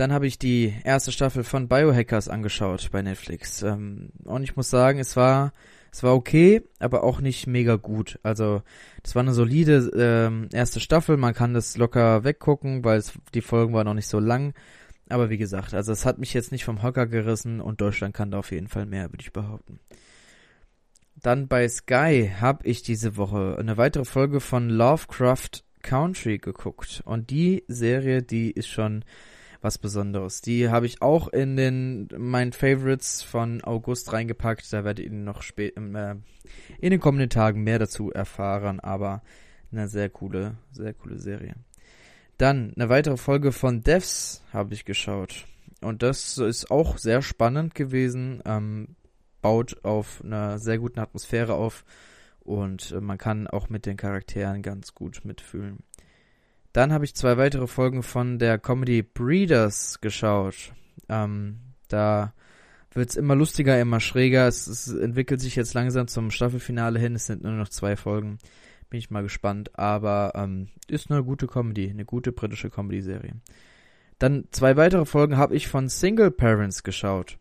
Dann 0.00 0.14
habe 0.14 0.26
ich 0.26 0.38
die 0.38 0.72
erste 0.82 1.12
Staffel 1.12 1.44
von 1.44 1.68
Biohackers 1.68 2.30
angeschaut 2.30 2.88
bei 2.90 3.02
Netflix. 3.02 3.62
Ähm, 3.62 4.08
und 4.24 4.42
ich 4.44 4.56
muss 4.56 4.70
sagen, 4.70 4.98
es 4.98 5.14
war, 5.14 5.52
es 5.92 6.02
war 6.02 6.14
okay, 6.14 6.62
aber 6.78 7.04
auch 7.04 7.20
nicht 7.20 7.46
mega 7.46 7.76
gut. 7.76 8.18
Also, 8.22 8.62
das 9.02 9.14
war 9.14 9.20
eine 9.20 9.34
solide 9.34 9.90
ähm, 9.94 10.48
erste 10.54 10.80
Staffel. 10.80 11.18
Man 11.18 11.34
kann 11.34 11.52
das 11.52 11.76
locker 11.76 12.24
weggucken, 12.24 12.82
weil 12.82 12.96
es, 12.96 13.12
die 13.34 13.42
Folgen 13.42 13.74
waren 13.74 13.84
noch 13.84 13.92
nicht 13.92 14.08
so 14.08 14.20
lang. 14.20 14.54
Aber 15.10 15.28
wie 15.28 15.36
gesagt, 15.36 15.74
also 15.74 15.92
es 15.92 16.06
hat 16.06 16.16
mich 16.16 16.32
jetzt 16.32 16.50
nicht 16.50 16.64
vom 16.64 16.82
Hocker 16.82 17.06
gerissen 17.06 17.60
und 17.60 17.82
Deutschland 17.82 18.14
kann 18.14 18.30
da 18.30 18.38
auf 18.38 18.52
jeden 18.52 18.68
Fall 18.68 18.86
mehr, 18.86 19.12
würde 19.12 19.20
ich 19.20 19.34
behaupten. 19.34 19.80
Dann 21.14 21.46
bei 21.46 21.68
Sky 21.68 22.32
habe 22.40 22.66
ich 22.66 22.82
diese 22.82 23.18
Woche 23.18 23.58
eine 23.60 23.76
weitere 23.76 24.06
Folge 24.06 24.40
von 24.40 24.70
Lovecraft 24.70 25.62
Country 25.82 26.38
geguckt. 26.38 27.02
Und 27.04 27.28
die 27.28 27.64
Serie, 27.68 28.22
die 28.22 28.50
ist 28.50 28.68
schon 28.68 29.04
was 29.60 29.78
Besonderes. 29.78 30.40
Die 30.40 30.68
habe 30.68 30.86
ich 30.86 31.02
auch 31.02 31.28
in 31.28 31.56
den 31.56 32.08
meinen 32.16 32.52
Favorites 32.52 33.22
von 33.22 33.62
August 33.62 34.12
reingepackt. 34.12 34.72
Da 34.72 34.84
werdet 34.84 35.04
ihr 35.04 35.12
noch 35.12 35.42
spät 35.42 35.76
äh, 35.76 36.14
in 36.78 36.90
den 36.90 37.00
kommenden 37.00 37.30
Tagen 37.30 37.62
mehr 37.62 37.78
dazu 37.78 38.10
erfahren. 38.10 38.80
Aber 38.80 39.22
eine 39.72 39.88
sehr 39.88 40.08
coole, 40.08 40.56
sehr 40.72 40.94
coole 40.94 41.18
Serie. 41.18 41.54
Dann 42.38 42.72
eine 42.74 42.88
weitere 42.88 43.16
Folge 43.16 43.52
von 43.52 43.82
Devs 43.82 44.42
habe 44.52 44.74
ich 44.74 44.84
geschaut. 44.84 45.46
Und 45.82 46.02
das 46.02 46.38
ist 46.38 46.70
auch 46.70 46.98
sehr 46.98 47.22
spannend 47.22 47.74
gewesen. 47.74 48.42
Ähm, 48.46 48.96
baut 49.42 49.84
auf 49.84 50.22
einer 50.24 50.58
sehr 50.58 50.78
guten 50.78 51.00
Atmosphäre 51.00 51.54
auf 51.54 51.84
und 52.40 52.92
äh, 52.92 53.00
man 53.00 53.18
kann 53.18 53.46
auch 53.46 53.68
mit 53.68 53.86
den 53.86 53.96
Charakteren 53.96 54.62
ganz 54.62 54.94
gut 54.94 55.24
mitfühlen. 55.24 55.78
Dann 56.72 56.92
habe 56.92 57.04
ich 57.04 57.14
zwei 57.14 57.36
weitere 57.36 57.66
Folgen 57.66 58.02
von 58.02 58.38
der 58.38 58.58
Comedy 58.58 59.02
Breeders 59.02 60.00
geschaut. 60.00 60.72
Ähm, 61.08 61.58
da 61.88 62.32
wird 62.92 63.10
es 63.10 63.16
immer 63.16 63.34
lustiger, 63.34 63.80
immer 63.80 64.00
schräger. 64.00 64.46
Es, 64.46 64.66
es, 64.66 64.88
entwickelt 64.88 65.40
sich 65.40 65.56
jetzt 65.56 65.74
langsam 65.74 66.06
zum 66.06 66.30
Staffelfinale 66.30 66.98
hin. 66.98 67.14
Es 67.14 67.26
sind 67.26 67.42
nur 67.42 67.52
noch 67.52 67.68
zwei 67.68 67.96
Folgen. 67.96 68.38
Bin 68.88 68.98
ich 68.98 69.10
mal 69.10 69.22
gespannt. 69.22 69.78
Aber 69.78 70.32
ähm, 70.34 70.68
ist 70.88 71.10
eine 71.10 71.24
gute 71.24 71.46
Comedy, 71.46 71.90
eine 71.90 72.04
gute 72.04 72.32
britische 72.32 72.70
Comedy-Serie. 72.70 73.34
Dann 74.18 74.44
zwei 74.50 74.76
weitere 74.76 75.06
Folgen 75.06 75.36
habe 75.36 75.56
ich 75.56 75.66
von 75.66 75.88
Single 75.88 76.30
Parents 76.30 76.82
geschaut. 76.82 77.38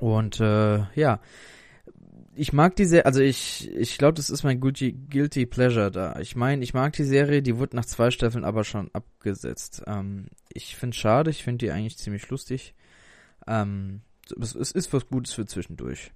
Und 0.00 0.38
äh, 0.38 0.84
ja, 0.94 1.20
ich 2.38 2.52
mag 2.52 2.76
die 2.76 2.84
Serie, 2.84 3.06
also 3.06 3.20
ich, 3.20 3.70
ich 3.74 3.98
glaube, 3.98 4.14
das 4.14 4.30
ist 4.30 4.44
mein 4.44 4.60
guilty, 4.60 4.92
guilty 4.92 5.44
Pleasure 5.46 5.90
da. 5.90 6.18
Ich 6.20 6.36
meine, 6.36 6.62
ich 6.62 6.72
mag 6.72 6.92
die 6.94 7.04
Serie, 7.04 7.42
die 7.42 7.58
wurde 7.58 7.76
nach 7.76 7.84
zwei 7.84 8.10
Staffeln 8.10 8.44
aber 8.44 8.64
schon 8.64 8.90
abgesetzt. 8.92 9.82
Ähm, 9.86 10.26
ich 10.52 10.76
finde 10.76 10.96
schade, 10.96 11.30
ich 11.30 11.42
finde 11.42 11.66
die 11.66 11.72
eigentlich 11.72 11.98
ziemlich 11.98 12.28
lustig. 12.28 12.74
Ähm, 13.46 14.02
es, 14.40 14.54
es 14.54 14.72
ist 14.72 14.92
was 14.92 15.08
Gutes 15.08 15.32
für 15.32 15.46
zwischendurch. 15.46 16.12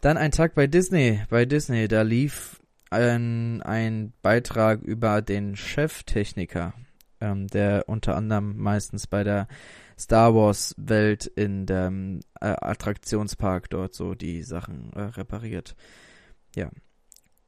Dann 0.00 0.16
ein 0.16 0.30
Tag 0.30 0.54
bei 0.54 0.66
Disney. 0.66 1.22
Bei 1.28 1.44
Disney, 1.44 1.88
da 1.88 2.02
lief 2.02 2.60
ein, 2.90 3.62
ein 3.62 4.12
Beitrag 4.22 4.82
über 4.82 5.22
den 5.22 5.56
Cheftechniker, 5.56 6.74
ähm, 7.20 7.48
der 7.48 7.84
unter 7.88 8.16
anderem 8.16 8.56
meistens 8.58 9.06
bei 9.06 9.24
der 9.24 9.48
Star 9.98 10.34
Wars 10.34 10.74
Welt 10.76 11.26
in 11.26 11.66
dem 11.66 12.20
äh, 12.40 12.46
Attraktionspark 12.46 13.70
dort 13.70 13.94
so 13.94 14.14
die 14.14 14.42
Sachen 14.42 14.92
äh, 14.94 15.02
repariert. 15.02 15.74
Ja. 16.54 16.70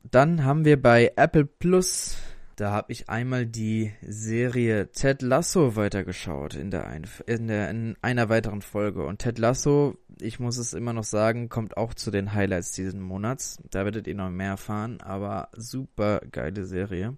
Dann 0.02 0.44
haben 0.44 0.64
wir 0.64 0.80
bei 0.80 1.12
Apple 1.16 1.46
Plus, 1.46 2.16
da 2.56 2.70
habe 2.70 2.92
ich 2.92 3.08
einmal 3.08 3.46
die 3.46 3.92
Serie 4.02 4.92
Ted 4.92 5.22
Lasso 5.22 5.76
weitergeschaut 5.76 6.54
in 6.54 6.70
der, 6.70 6.86
ein, 6.86 7.06
in 7.26 7.48
der 7.48 7.70
in 7.70 7.96
einer 8.02 8.28
weiteren 8.28 8.60
Folge 8.60 9.04
und 9.06 9.20
Ted 9.20 9.38
Lasso, 9.38 9.96
ich 10.20 10.38
muss 10.40 10.58
es 10.58 10.74
immer 10.74 10.92
noch 10.92 11.04
sagen, 11.04 11.48
kommt 11.48 11.76
auch 11.76 11.94
zu 11.94 12.10
den 12.10 12.34
Highlights 12.34 12.72
diesen 12.72 13.00
Monats. 13.00 13.58
Da 13.70 13.84
werdet 13.84 14.06
ihr 14.06 14.14
noch 14.14 14.30
mehr 14.30 14.50
erfahren, 14.50 15.00
aber 15.00 15.48
super 15.56 16.20
geile 16.30 16.66
Serie. 16.66 17.16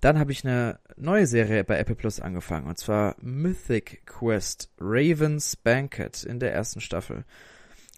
Dann 0.00 0.18
habe 0.18 0.32
ich 0.32 0.44
eine 0.44 0.78
neue 0.96 1.26
Serie 1.26 1.62
bei 1.64 1.78
Apple 1.78 1.94
Plus 1.94 2.20
angefangen, 2.20 2.66
und 2.66 2.78
zwar 2.78 3.16
Mythic 3.20 4.06
Quest 4.06 4.70
Raven's 4.80 5.56
Banquet 5.56 6.24
in 6.24 6.40
der 6.40 6.54
ersten 6.54 6.80
Staffel. 6.80 7.24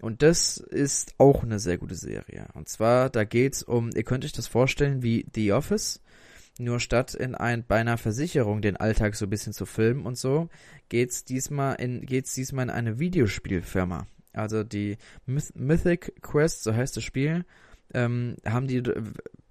Und 0.01 0.21
das 0.21 0.57
ist 0.57 1.15
auch 1.17 1.43
eine 1.43 1.59
sehr 1.59 1.77
gute 1.77 1.95
Serie. 1.95 2.47
Und 2.55 2.67
zwar, 2.67 3.09
da 3.09 3.23
geht's 3.23 3.63
um, 3.63 3.89
ihr 3.95 4.03
könnt 4.03 4.25
euch 4.25 4.33
das 4.33 4.47
vorstellen 4.47 5.01
wie 5.01 5.25
The 5.33 5.53
Office, 5.53 6.01
nur 6.59 6.81
statt 6.81 7.13
in 7.13 7.35
ein, 7.35 7.63
bei 7.65 7.77
einer 7.77 7.97
Versicherung 7.97 8.61
den 8.61 8.75
Alltag 8.75 9.15
so 9.15 9.25
ein 9.25 9.29
bisschen 9.29 9.53
zu 9.53 9.65
filmen 9.65 10.05
und 10.05 10.17
so, 10.17 10.49
geht's 10.89 11.23
diesmal 11.23 11.75
in, 11.75 12.05
geht's 12.05 12.33
diesmal 12.33 12.65
in 12.65 12.69
eine 12.69 12.99
Videospielfirma. 12.99 14.07
Also 14.33 14.63
die 14.63 14.97
Myth 15.25 15.55
Mythic 15.55 16.21
Quest, 16.21 16.63
so 16.63 16.73
heißt 16.75 16.97
das 16.97 17.03
Spiel, 17.03 17.45
ähm, 17.93 18.35
haben 18.45 18.67
die, 18.67 18.83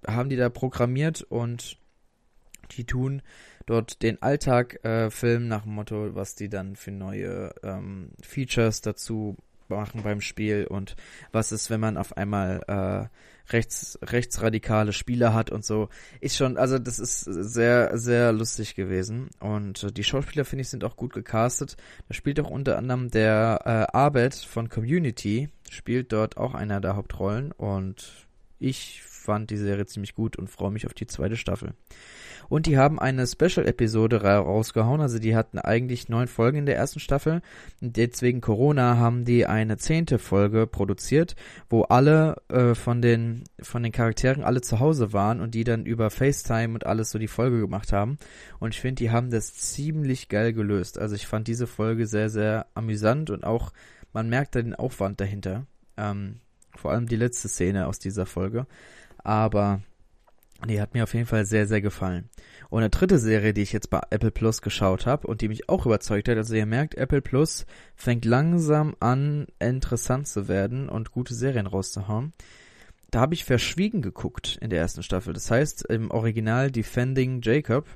haben 0.05 0.29
die 0.29 0.35
da 0.35 0.49
programmiert 0.49 1.23
und 1.23 1.77
die 2.71 2.85
tun 2.85 3.21
dort 3.65 4.01
den 4.01 4.21
Alltag 4.21 4.83
äh, 4.83 5.09
filmen 5.09 5.47
nach 5.47 5.63
dem 5.63 5.73
Motto, 5.75 6.15
was 6.15 6.35
die 6.35 6.49
dann 6.49 6.75
für 6.75 6.91
neue 6.91 7.53
ähm, 7.63 8.11
Features 8.21 8.81
dazu 8.81 9.37
machen 9.69 10.03
beim 10.03 10.21
Spiel 10.21 10.67
und 10.67 10.95
was 11.31 11.51
ist, 11.51 11.69
wenn 11.69 11.79
man 11.79 11.97
auf 11.97 12.17
einmal 12.17 12.61
äh, 12.67 13.51
rechts 13.51 13.97
rechtsradikale 14.01 14.93
Spieler 14.93 15.33
hat 15.33 15.51
und 15.51 15.65
so 15.65 15.89
ist 16.21 16.37
schon 16.37 16.57
also 16.57 16.79
das 16.79 16.99
ist 16.99 17.21
sehr 17.21 17.97
sehr 17.97 18.31
lustig 18.31 18.75
gewesen 18.75 19.29
und 19.39 19.83
äh, 19.83 19.91
die 19.91 20.03
Schauspieler 20.03 20.45
finde 20.45 20.61
ich 20.61 20.69
sind 20.69 20.83
auch 20.83 20.95
gut 20.95 21.13
gecastet 21.13 21.75
da 22.07 22.13
spielt 22.13 22.39
auch 22.39 22.49
unter 22.49 22.77
anderem 22.77 23.09
der 23.09 23.61
äh, 23.65 23.97
Arbeit 23.97 24.35
von 24.35 24.69
Community 24.69 25.49
spielt 25.69 26.13
dort 26.13 26.37
auch 26.37 26.53
einer 26.53 26.79
der 26.79 26.95
Hauptrollen 26.95 27.51
und 27.51 28.27
ich 28.59 29.01
fand 29.03 29.49
die 29.49 29.57
Serie 29.57 29.85
ziemlich 29.85 30.15
gut 30.15 30.37
und 30.37 30.49
freue 30.49 30.71
mich 30.71 30.85
auf 30.85 30.93
die 30.93 31.07
zweite 31.07 31.37
Staffel. 31.37 31.73
Und 32.49 32.65
die 32.65 32.77
haben 32.77 32.99
eine 32.99 33.25
Special-Episode 33.25 34.23
rausgehauen. 34.23 35.01
Also 35.01 35.19
die 35.19 35.35
hatten 35.35 35.59
eigentlich 35.59 36.09
neun 36.09 36.27
Folgen 36.27 36.59
in 36.59 36.65
der 36.65 36.75
ersten 36.75 36.99
Staffel. 36.99 37.41
Und 37.81 37.97
jetzt 37.97 38.21
wegen 38.21 38.41
Corona 38.41 38.97
haben 38.97 39.25
die 39.25 39.45
eine 39.45 39.77
zehnte 39.77 40.19
Folge 40.19 40.67
produziert, 40.67 41.35
wo 41.69 41.83
alle 41.83 42.41
äh, 42.49 42.75
von 42.75 43.01
den 43.01 43.43
von 43.61 43.83
den 43.83 43.91
Charakteren 43.91 44.43
alle 44.43 44.61
zu 44.61 44.79
Hause 44.79 45.13
waren 45.13 45.39
und 45.39 45.55
die 45.55 45.63
dann 45.63 45.85
über 45.85 46.09
FaceTime 46.09 46.73
und 46.73 46.85
alles 46.85 47.11
so 47.11 47.19
die 47.19 47.27
Folge 47.27 47.59
gemacht 47.59 47.93
haben. 47.93 48.17
Und 48.59 48.73
ich 48.73 48.81
finde, 48.81 49.03
die 49.03 49.11
haben 49.11 49.31
das 49.31 49.53
ziemlich 49.53 50.29
geil 50.29 50.53
gelöst. 50.53 50.97
Also 50.97 51.15
ich 51.15 51.27
fand 51.27 51.47
diese 51.47 51.67
Folge 51.67 52.07
sehr, 52.07 52.29
sehr 52.29 52.67
amüsant 52.73 53.29
und 53.29 53.43
auch 53.43 53.71
man 54.13 54.29
merkt 54.29 54.55
da 54.55 54.61
den 54.61 54.75
Aufwand 54.75 55.19
dahinter. 55.19 55.65
Ähm, 55.97 56.39
vor 56.75 56.91
allem 56.91 57.07
die 57.07 57.15
letzte 57.15 57.47
Szene 57.47 57.87
aus 57.87 57.99
dieser 57.99 58.25
Folge. 58.25 58.67
Aber 59.23 59.81
die 60.67 60.81
hat 60.81 60.93
mir 60.93 61.03
auf 61.03 61.13
jeden 61.13 61.25
Fall 61.25 61.45
sehr, 61.45 61.67
sehr 61.67 61.81
gefallen. 61.81 62.29
Und 62.69 62.79
eine 62.79 62.89
dritte 62.89 63.19
Serie, 63.19 63.53
die 63.53 63.61
ich 63.61 63.73
jetzt 63.73 63.89
bei 63.89 64.01
Apple 64.09 64.31
Plus 64.31 64.61
geschaut 64.61 65.05
habe 65.05 65.27
und 65.27 65.41
die 65.41 65.47
mich 65.47 65.69
auch 65.69 65.85
überzeugt 65.85 66.27
hat, 66.29 66.37
also 66.37 66.55
ihr 66.55 66.65
merkt, 66.65 66.95
Apple 66.95 67.21
Plus 67.21 67.65
fängt 67.95 68.25
langsam 68.25 68.95
an, 68.99 69.47
interessant 69.59 70.27
zu 70.27 70.47
werden 70.47 70.89
und 70.89 71.11
gute 71.11 71.33
Serien 71.33 71.67
rauszuhauen. 71.67 72.33
Da 73.11 73.19
habe 73.19 73.35
ich 73.35 73.45
Verschwiegen 73.45 74.01
geguckt 74.01 74.57
in 74.59 74.69
der 74.69 74.79
ersten 74.79 75.03
Staffel. 75.03 75.33
Das 75.33 75.51
heißt 75.51 75.85
im 75.85 76.09
Original 76.09 76.71
Defending 76.71 77.41
Jacob. 77.43 77.87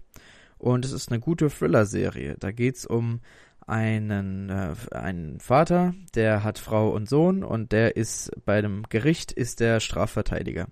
Und 0.59 0.85
es 0.85 0.91
ist 0.91 1.09
eine 1.09 1.19
gute 1.19 1.49
Thriller-Serie. 1.49 2.35
Da 2.39 2.51
geht's 2.51 2.85
um 2.85 3.21
einen, 3.65 4.49
äh, 4.49 4.75
einen 4.91 5.39
Vater, 5.39 5.93
der 6.15 6.43
hat 6.43 6.57
Frau 6.57 6.89
und 6.89 7.09
Sohn 7.09 7.43
und 7.43 7.71
der 7.71 7.97
ist 7.97 8.31
bei 8.45 8.57
einem 8.57 8.83
Gericht 8.89 9.31
ist 9.31 9.59
der 9.59 9.79
Strafverteidiger 9.79 10.67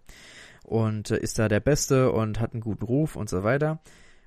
und 0.65 1.11
äh, 1.11 1.17
ist 1.19 1.39
da 1.39 1.47
der 1.47 1.59
Beste 1.59 2.11
und 2.11 2.39
hat 2.39 2.53
einen 2.53 2.61
guten 2.61 2.85
Ruf 2.85 3.15
und 3.15 3.29
so 3.29 3.43
weiter. 3.43 3.79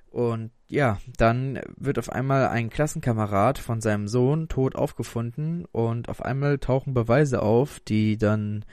Und 0.09 0.51
ja, 0.67 0.99
dann 1.17 1.59
wird 1.77 1.99
auf 1.99 2.11
einmal 2.11 2.47
ein 2.47 2.69
Klassenkamerad 2.69 3.59
von 3.59 3.79
seinem 3.81 4.07
Sohn 4.07 4.47
tot 4.47 4.75
aufgefunden 4.75 5.65
und 5.65 6.09
auf 6.09 6.23
einmal 6.23 6.57
tauchen 6.57 6.93
Beweise 6.93 7.43
auf, 7.43 7.79
die 7.79 8.17
dann 8.17 8.65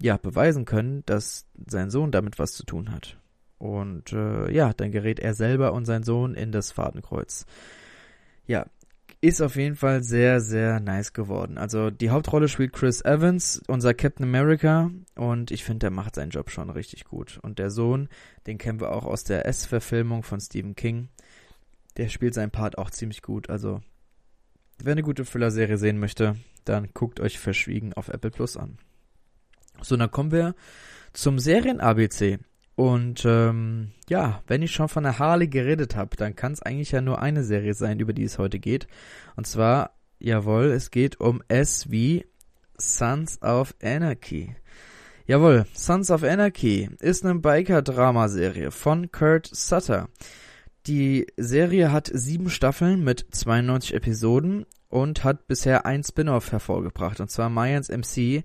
ja 0.00 0.16
beweisen 0.16 0.64
können, 0.64 1.02
dass 1.06 1.46
sein 1.66 1.90
Sohn 1.90 2.12
damit 2.12 2.38
was 2.38 2.52
zu 2.52 2.64
tun 2.64 2.92
hat. 2.92 3.18
Und 3.58 4.12
äh, 4.12 4.52
ja, 4.52 4.72
dann 4.74 4.92
gerät 4.92 5.18
er 5.18 5.34
selber 5.34 5.72
und 5.72 5.86
sein 5.86 6.02
Sohn 6.02 6.34
in 6.34 6.52
das 6.52 6.70
Fadenkreuz. 6.70 7.46
Ja, 8.46 8.66
ist 9.26 9.40
auf 9.40 9.56
jeden 9.56 9.76
Fall 9.76 10.02
sehr, 10.02 10.40
sehr 10.40 10.80
nice 10.80 11.12
geworden. 11.12 11.58
Also 11.58 11.90
die 11.90 12.10
Hauptrolle 12.10 12.48
spielt 12.48 12.72
Chris 12.72 13.04
Evans, 13.04 13.62
unser 13.66 13.94
Captain 13.94 14.26
America, 14.26 14.90
und 15.14 15.50
ich 15.50 15.64
finde, 15.64 15.80
der 15.80 15.90
macht 15.90 16.14
seinen 16.14 16.30
Job 16.30 16.50
schon 16.50 16.70
richtig 16.70 17.04
gut. 17.04 17.38
Und 17.42 17.58
der 17.58 17.70
Sohn, 17.70 18.08
den 18.46 18.58
kennen 18.58 18.80
wir 18.80 18.92
auch 18.92 19.04
aus 19.04 19.24
der 19.24 19.46
S-Verfilmung 19.46 20.22
von 20.22 20.40
Stephen 20.40 20.74
King, 20.74 21.08
der 21.96 22.08
spielt 22.08 22.34
seinen 22.34 22.50
Part 22.50 22.78
auch 22.78 22.90
ziemlich 22.90 23.22
gut. 23.22 23.48
Also, 23.50 23.80
wer 24.82 24.92
eine 24.92 25.02
gute 25.02 25.24
Thriller-Serie 25.24 25.78
sehen 25.78 25.98
möchte, 25.98 26.36
dann 26.64 26.88
guckt 26.92 27.20
euch 27.20 27.38
Verschwiegen 27.38 27.92
auf 27.94 28.08
Apple 28.08 28.30
Plus 28.30 28.56
an. 28.56 28.78
So, 29.82 29.96
dann 29.96 30.10
kommen 30.10 30.32
wir 30.32 30.54
zum 31.12 31.38
Serien-ABC. 31.38 32.38
Und 32.76 33.24
ähm, 33.24 33.92
ja, 34.08 34.42
wenn 34.46 34.62
ich 34.62 34.72
schon 34.72 34.88
von 34.88 35.02
der 35.02 35.18
Harley 35.18 35.48
geredet 35.48 35.96
habe, 35.96 36.14
dann 36.16 36.36
kann 36.36 36.52
es 36.52 36.62
eigentlich 36.62 36.92
ja 36.92 37.00
nur 37.00 37.20
eine 37.20 37.42
Serie 37.42 37.74
sein, 37.74 37.98
über 37.98 38.12
die 38.12 38.24
es 38.24 38.38
heute 38.38 38.58
geht. 38.58 38.86
Und 39.34 39.46
zwar, 39.46 39.92
jawohl, 40.18 40.66
es 40.66 40.90
geht 40.90 41.18
um 41.18 41.42
S 41.48 41.90
wie 41.90 42.26
Sons 42.78 43.40
of 43.42 43.74
Anarchy. 43.82 44.54
Jawohl, 45.26 45.64
Sons 45.72 46.10
of 46.10 46.22
Anarchy 46.22 46.90
ist 47.00 47.24
eine 47.24 47.40
Biker-Drama-Serie 47.40 48.70
von 48.70 49.10
Kurt 49.10 49.48
Sutter. 49.50 50.10
Die 50.86 51.26
Serie 51.36 51.90
hat 51.90 52.10
sieben 52.12 52.50
Staffeln 52.50 53.02
mit 53.02 53.26
92 53.30 53.94
Episoden 53.94 54.66
und 54.88 55.24
hat 55.24 55.48
bisher 55.48 55.86
ein 55.86 56.04
Spin-off 56.04 56.52
hervorgebracht, 56.52 57.20
und 57.20 57.30
zwar 57.30 57.48
Mayans 57.48 57.88
MC, 57.88 58.44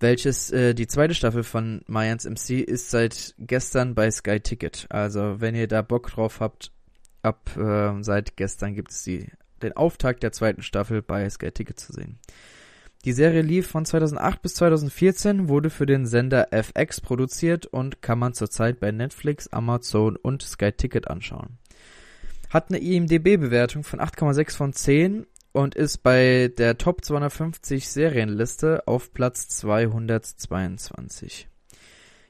welches 0.00 0.50
äh, 0.50 0.74
die 0.74 0.86
zweite 0.86 1.14
Staffel 1.14 1.44
von 1.44 1.82
Mayans 1.86 2.24
MC 2.24 2.60
ist 2.60 2.90
seit 2.90 3.34
gestern 3.38 3.94
bei 3.94 4.10
Sky 4.10 4.40
Ticket. 4.40 4.86
Also 4.88 5.40
wenn 5.40 5.54
ihr 5.54 5.68
da 5.68 5.82
Bock 5.82 6.10
drauf 6.10 6.40
habt, 6.40 6.72
ab 7.22 7.56
äh, 7.56 8.02
seit 8.02 8.36
gestern 8.36 8.74
gibt 8.74 8.90
es 8.90 9.02
die, 9.02 9.30
den 9.62 9.76
Auftakt 9.76 10.22
der 10.22 10.32
zweiten 10.32 10.62
Staffel 10.62 11.02
bei 11.02 11.28
Sky 11.28 11.52
Ticket 11.52 11.78
zu 11.78 11.92
sehen. 11.92 12.18
Die 13.04 13.12
Serie 13.12 13.40
lief 13.40 13.66
von 13.66 13.86
2008 13.86 14.42
bis 14.42 14.54
2014, 14.56 15.48
wurde 15.48 15.70
für 15.70 15.86
den 15.86 16.06
Sender 16.06 16.52
FX 16.52 17.00
produziert 17.00 17.64
und 17.64 18.02
kann 18.02 18.18
man 18.18 18.34
zurzeit 18.34 18.78
bei 18.78 18.92
Netflix, 18.92 19.48
Amazon 19.48 20.16
und 20.16 20.42
Sky 20.42 20.72
Ticket 20.72 21.08
anschauen. 21.08 21.58
Hat 22.50 22.68
eine 22.68 22.78
IMDB-Bewertung 22.78 23.84
von 23.84 24.00
8,6 24.00 24.56
von 24.56 24.72
10 24.74 25.26
und 25.52 25.74
ist 25.74 26.02
bei 26.02 26.52
der 26.56 26.78
Top 26.78 27.04
250 27.04 27.88
Serienliste 27.88 28.86
auf 28.86 29.12
Platz 29.12 29.48
222. 29.48 31.48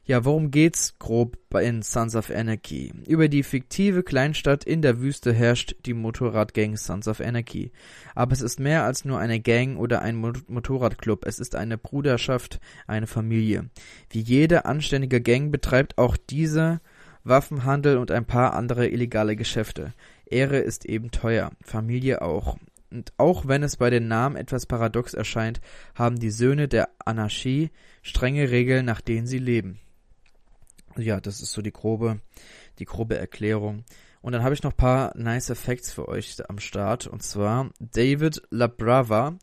Ja, 0.03 0.25
worum 0.25 0.49
geht's 0.49 0.97
grob 0.97 1.37
in 1.61 1.83
Sons 1.83 2.15
of 2.15 2.31
Anarchy? 2.31 2.91
Über 3.07 3.29
die 3.29 3.43
fiktive 3.43 4.01
Kleinstadt 4.01 4.63
in 4.63 4.81
der 4.81 4.99
Wüste 4.99 5.31
herrscht 5.31 5.75
die 5.85 5.93
Motorradgang 5.93 6.75
Sons 6.75 7.07
of 7.07 7.21
Anarchy. 7.21 7.71
Aber 8.15 8.33
es 8.33 8.41
ist 8.41 8.59
mehr 8.59 8.83
als 8.83 9.05
nur 9.05 9.19
eine 9.19 9.39
Gang 9.39 9.77
oder 9.77 10.01
ein 10.01 10.17
Motorradclub. 10.17 11.25
Es 11.25 11.39
ist 11.39 11.55
eine 11.55 11.77
Bruderschaft, 11.77 12.59
eine 12.87 13.05
Familie. 13.05 13.69
Wie 14.09 14.21
jede 14.21 14.65
anständige 14.65 15.21
Gang 15.21 15.51
betreibt 15.51 15.99
auch 15.99 16.17
diese 16.17 16.81
Waffenhandel 17.23 17.97
und 17.97 18.09
ein 18.09 18.25
paar 18.25 18.53
andere 18.53 18.89
illegale 18.89 19.35
Geschäfte. 19.35 19.93
Ehre 20.25 20.57
ist 20.57 20.85
eben 20.85 21.11
teuer, 21.11 21.51
Familie 21.61 22.23
auch. 22.23 22.57
Und 22.91 23.13
auch 23.17 23.47
wenn 23.47 23.63
es 23.63 23.77
bei 23.77 23.89
den 23.89 24.07
Namen 24.07 24.35
etwas 24.35 24.65
paradox 24.65 25.13
erscheint, 25.13 25.61
haben 25.95 26.19
die 26.19 26.29
Söhne 26.29 26.67
der 26.67 26.89
Anarchie 27.05 27.71
strenge 28.01 28.51
Regeln, 28.51 28.85
nach 28.85 29.01
denen 29.01 29.27
sie 29.27 29.39
leben. 29.39 29.79
Ja, 30.97 31.21
das 31.21 31.41
ist 31.41 31.53
so 31.53 31.61
die 31.61 31.71
grobe, 31.71 32.19
die 32.79 32.85
grobe 32.85 33.17
Erklärung. 33.17 33.85
Und 34.21 34.33
dann 34.33 34.43
habe 34.43 34.53
ich 34.53 34.61
noch 34.61 34.75
paar 34.75 35.17
nice 35.17 35.53
Facts 35.55 35.91
für 35.91 36.07
euch 36.07 36.35
am 36.47 36.59
Start. 36.59 37.07
Und 37.07 37.23
zwar 37.23 37.71
David 37.79 38.41
Labrava, 38.49 39.37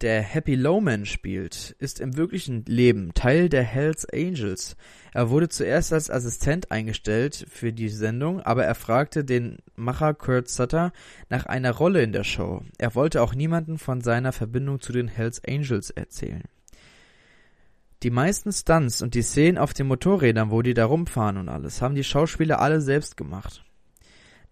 der 0.00 0.22
Happy 0.22 0.54
Lowman 0.54 1.04
spielt, 1.04 1.76
ist 1.78 2.00
im 2.00 2.16
wirklichen 2.16 2.64
Leben 2.64 3.12
Teil 3.14 3.48
der 3.48 3.62
Hells 3.62 4.06
Angels. 4.08 4.76
Er 5.12 5.30
wurde 5.30 5.48
zuerst 5.48 5.92
als 5.92 6.10
Assistent 6.10 6.70
eingestellt 6.70 7.46
für 7.50 7.72
die 7.72 7.88
Sendung, 7.88 8.40
aber 8.40 8.64
er 8.64 8.74
fragte 8.74 9.24
den 9.24 9.58
Macher 9.76 10.14
Kurt 10.14 10.48
Sutter 10.48 10.92
nach 11.28 11.46
einer 11.46 11.72
Rolle 11.72 12.02
in 12.02 12.12
der 12.12 12.24
Show. 12.24 12.62
Er 12.78 12.94
wollte 12.94 13.22
auch 13.22 13.34
niemanden 13.34 13.78
von 13.78 14.00
seiner 14.00 14.32
Verbindung 14.32 14.80
zu 14.80 14.92
den 14.92 15.08
Hells 15.08 15.42
Angels 15.46 15.90
erzählen. 15.90 16.44
Die 18.02 18.10
meisten 18.10 18.50
Stunts 18.52 19.02
und 19.02 19.14
die 19.14 19.22
Szenen 19.22 19.58
auf 19.58 19.74
den 19.74 19.86
Motorrädern, 19.86 20.50
wo 20.50 20.62
die 20.62 20.72
da 20.72 20.86
rumfahren 20.86 21.36
und 21.36 21.50
alles, 21.50 21.82
haben 21.82 21.94
die 21.94 22.04
Schauspieler 22.04 22.60
alle 22.60 22.80
selbst 22.80 23.18
gemacht. 23.18 23.62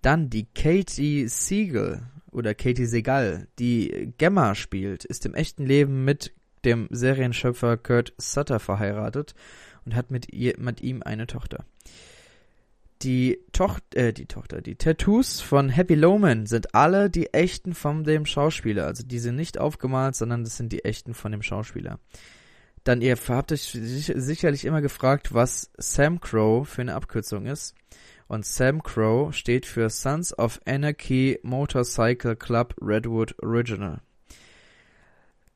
Dann 0.02 0.28
die 0.28 0.46
Katie 0.54 1.28
Siegel 1.28 2.02
oder 2.32 2.54
Katie 2.54 2.86
Segal, 2.86 3.48
die 3.58 4.12
Gemma 4.18 4.54
spielt, 4.54 5.04
ist 5.04 5.26
im 5.26 5.34
echten 5.34 5.64
Leben 5.64 6.04
mit 6.04 6.32
dem 6.64 6.88
Serienschöpfer 6.90 7.76
Kurt 7.76 8.14
Sutter 8.18 8.60
verheiratet 8.60 9.34
und 9.84 9.94
hat 9.94 10.10
mit, 10.10 10.32
ihr, 10.32 10.54
mit 10.58 10.80
ihm 10.80 11.02
eine 11.02 11.26
Tochter. 11.26 11.64
Die 13.02 13.38
Tochter, 13.52 13.96
äh, 13.96 14.12
die 14.12 14.26
Tochter, 14.26 14.60
die 14.60 14.74
Tattoos 14.74 15.40
von 15.40 15.68
Happy 15.68 15.94
Loman 15.94 16.46
sind 16.46 16.74
alle 16.74 17.10
die 17.10 17.32
echten 17.32 17.74
von 17.74 18.02
dem 18.02 18.26
Schauspieler. 18.26 18.86
Also 18.86 19.04
die 19.06 19.20
sind 19.20 19.36
nicht 19.36 19.58
aufgemalt, 19.58 20.16
sondern 20.16 20.42
das 20.42 20.56
sind 20.56 20.72
die 20.72 20.84
echten 20.84 21.14
von 21.14 21.30
dem 21.30 21.42
Schauspieler. 21.42 22.00
Dann, 22.82 23.00
ihr 23.00 23.16
habt 23.16 23.52
euch 23.52 23.70
sicherlich 23.72 24.64
immer 24.64 24.80
gefragt, 24.80 25.32
was 25.32 25.70
Sam 25.76 26.20
Crow 26.20 26.68
für 26.68 26.80
eine 26.80 26.94
Abkürzung 26.94 27.46
ist. 27.46 27.74
Und 28.28 28.44
Sam 28.44 28.82
Crow 28.82 29.34
steht 29.34 29.66
für 29.66 29.88
Sons 29.88 30.38
of 30.38 30.60
Anarchy 30.66 31.40
Motorcycle 31.42 32.36
Club 32.36 32.74
Redwood 32.80 33.34
Original. 33.42 34.00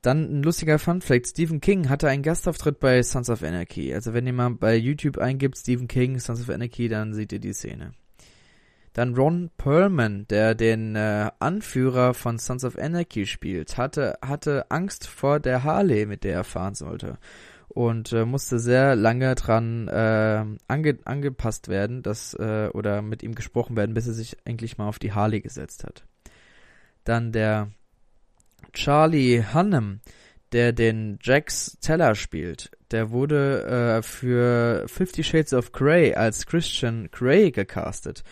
Dann 0.00 0.40
ein 0.40 0.42
lustiger 0.42 0.80
Funfact, 0.80 1.28
Stephen 1.28 1.60
King 1.60 1.88
hatte 1.88 2.08
einen 2.08 2.24
Gastauftritt 2.24 2.80
bei 2.80 3.02
Sons 3.04 3.30
of 3.30 3.44
Anarchy. 3.44 3.94
Also 3.94 4.14
wenn 4.14 4.26
ihr 4.26 4.32
mal 4.32 4.50
bei 4.50 4.74
YouTube 4.74 5.18
eingibt, 5.18 5.58
Stephen 5.58 5.86
King, 5.86 6.18
Sons 6.18 6.40
of 6.40 6.50
Anarchy, 6.50 6.88
dann 6.88 7.12
seht 7.12 7.32
ihr 7.32 7.38
die 7.38 7.52
Szene. 7.52 7.92
Dann 8.94 9.14
Ron 9.14 9.50
Perlman, 9.56 10.26
der 10.28 10.54
den 10.54 10.96
äh, 10.96 11.30
Anführer 11.38 12.14
von 12.14 12.38
Sons 12.38 12.64
of 12.64 12.76
Anarchy 12.76 13.26
spielt, 13.26 13.78
hatte, 13.78 14.18
hatte 14.22 14.70
Angst 14.70 15.06
vor 15.06 15.40
der 15.40 15.62
Harley, 15.62 16.04
mit 16.04 16.24
der 16.24 16.34
er 16.34 16.44
fahren 16.44 16.74
sollte. 16.74 17.18
Und 17.74 18.12
äh, 18.12 18.26
musste 18.26 18.58
sehr 18.58 18.96
lange 18.96 19.34
dran 19.34 19.88
äh, 19.88 20.44
ange 20.68 20.98
angepasst 21.06 21.68
werden, 21.68 22.02
dass, 22.02 22.34
äh, 22.34 22.68
oder 22.74 23.00
mit 23.00 23.22
ihm 23.22 23.34
gesprochen 23.34 23.76
werden, 23.76 23.94
bis 23.94 24.06
er 24.06 24.12
sich 24.12 24.36
endlich 24.44 24.76
mal 24.76 24.88
auf 24.88 24.98
die 24.98 25.12
Harley 25.12 25.40
gesetzt 25.40 25.82
hat. 25.84 26.04
Dann 27.04 27.32
der 27.32 27.70
Charlie 28.74 29.42
Hunnam, 29.54 30.00
der 30.52 30.74
den 30.74 31.18
Jax 31.22 31.78
Teller 31.80 32.14
spielt, 32.14 32.72
der 32.90 33.10
wurde 33.10 33.62
äh, 33.64 34.02
für 34.02 34.86
Fifty 34.86 35.24
Shades 35.24 35.54
of 35.54 35.72
Grey 35.72 36.14
als 36.14 36.44
Christian 36.44 37.08
Grey 37.10 37.50
gecastet 37.52 38.22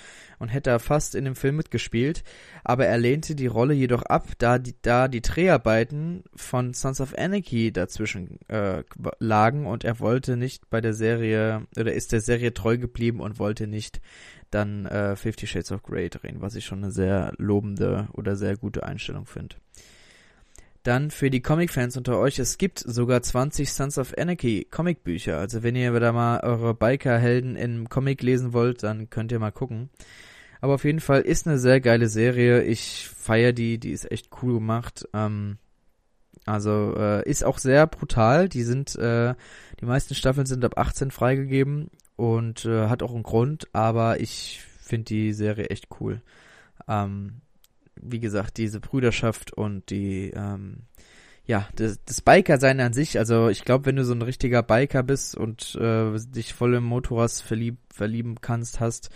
und 0.41 0.49
hätte 0.49 0.77
fast 0.81 1.15
in 1.15 1.25
dem 1.25 1.37
Film 1.37 1.57
mitgespielt, 1.57 2.25
aber 2.65 2.87
er 2.87 2.99
lehnte 2.99 3.37
die 3.37 3.47
Rolle 3.47 3.75
jedoch 3.75 4.03
ab, 4.03 4.27
da 4.39 4.59
die, 4.59 4.75
da 4.83 5.07
die 5.07 5.21
Dreharbeiten 5.21 6.25
von 6.35 6.75
Sons 6.75 7.01
of 7.01 7.15
Anarchy 7.17 7.71
dazwischen 7.73 8.41
äh, 8.49 8.83
lagen 9.21 9.67
und 9.67 9.85
er 9.85 10.01
wollte 10.01 10.37
nicht 10.37 10.69
bei 10.71 10.81
der 10.81 10.95
Serie 10.95 11.67
oder 11.77 11.93
ist 11.93 12.11
der 12.11 12.21
Serie 12.21 12.53
treu 12.53 12.79
geblieben 12.79 13.21
und 13.21 13.39
wollte 13.39 13.69
nicht 13.69 14.01
dann 14.51 14.87
äh, 14.87 15.15
Fifty 15.15 15.47
Shades 15.47 15.71
of 15.71 15.83
Grey 15.83 16.09
drehen, 16.09 16.41
was 16.41 16.57
ich 16.57 16.65
schon 16.65 16.83
eine 16.83 16.91
sehr 16.91 17.33
lobende 17.37 18.09
oder 18.15 18.35
sehr 18.35 18.57
gute 18.57 18.85
Einstellung 18.85 19.27
finde. 19.27 19.57
Dann 20.83 21.11
für 21.11 21.29
die 21.29 21.43
Comic-Fans 21.43 21.97
unter 21.99 22.19
euch, 22.19 22.39
es 22.39 22.57
gibt 22.57 22.79
sogar 22.79 23.21
20 23.21 23.71
Sons 23.71 23.99
of 23.99 24.17
Anarchy 24.17 24.67
Comicbücher. 24.71 25.39
Also 25.39 25.63
wenn 25.63 25.77
ihr 25.77 25.99
da 26.01 26.13
mal 26.13 26.41
eure 26.41 26.75
Biker-Helden 26.75 27.57
im 27.57 27.89
Comic 27.91 28.23
lesen 28.23 28.55
wollt, 28.55 28.83
dann 28.83 29.11
könnt 29.11 29.31
ihr 29.31 29.39
mal 29.39 29.53
gucken. 29.53 29.91
Aber 30.63 30.75
auf 30.75 30.85
jeden 30.85 31.01
Fall 31.01 31.23
ist 31.23 31.47
eine 31.47 31.59
sehr 31.59 31.81
geile 31.81 32.09
Serie. 32.09 32.63
Ich 32.63 33.09
feiere 33.09 33.53
die, 33.53 33.79
die 33.79 33.91
ist 33.91 34.11
echt 34.11 34.31
cool 34.43 34.55
gemacht. 34.55 35.07
Ähm, 35.13 35.59
also 36.47 36.95
äh, 36.97 37.29
ist 37.29 37.45
auch 37.45 37.59
sehr 37.59 37.87
brutal. 37.87 38.49
Die 38.49 38.63
sind, 38.63 38.97
äh, 38.97 39.35
die 39.81 39.85
meisten 39.85 40.15
Staffeln 40.15 40.47
sind 40.47 40.65
ab 40.65 40.79
18 40.79 41.11
freigegeben 41.11 41.91
und 42.17 42.65
äh, 42.65 42.89
hat 42.89 43.03
auch 43.03 43.15
einen 43.15 43.23
Grund, 43.23 43.69
aber 43.73 44.21
ich 44.21 44.63
finde 44.81 45.05
die 45.05 45.33
Serie 45.33 45.67
echt 45.67 45.89
cool. 46.01 46.23
Ähm, 46.89 47.43
wie 48.03 48.21
gesagt, 48.21 48.59
diese 48.59 48.81
Brüderschaft 48.81 49.53
und 49.53 49.91
die, 49.91 50.31
ähm, 50.35 50.83
ja, 51.45 51.69
das, 51.77 51.99
das 52.05 52.21
Biker-Sein 52.21 52.81
an 52.81 52.93
sich, 52.93 53.19
also 53.19 53.49
ich 53.49 53.65
glaube, 53.65 53.87
wenn 53.87 53.97
du 53.97 54.05
so 54.05 54.13
ein 54.13 54.23
richtiger 54.23 54.63
Biker 54.63 55.03
bist 55.03 55.37
und 55.37 55.75
äh, 55.77 56.13
dich 56.29 56.55
voll 56.55 56.75
im 56.75 56.85
Motorrad 56.85 57.33
verlieb, 57.33 57.79
verlieben 57.93 58.41
kannst, 58.41 58.81
hast, 58.81 59.11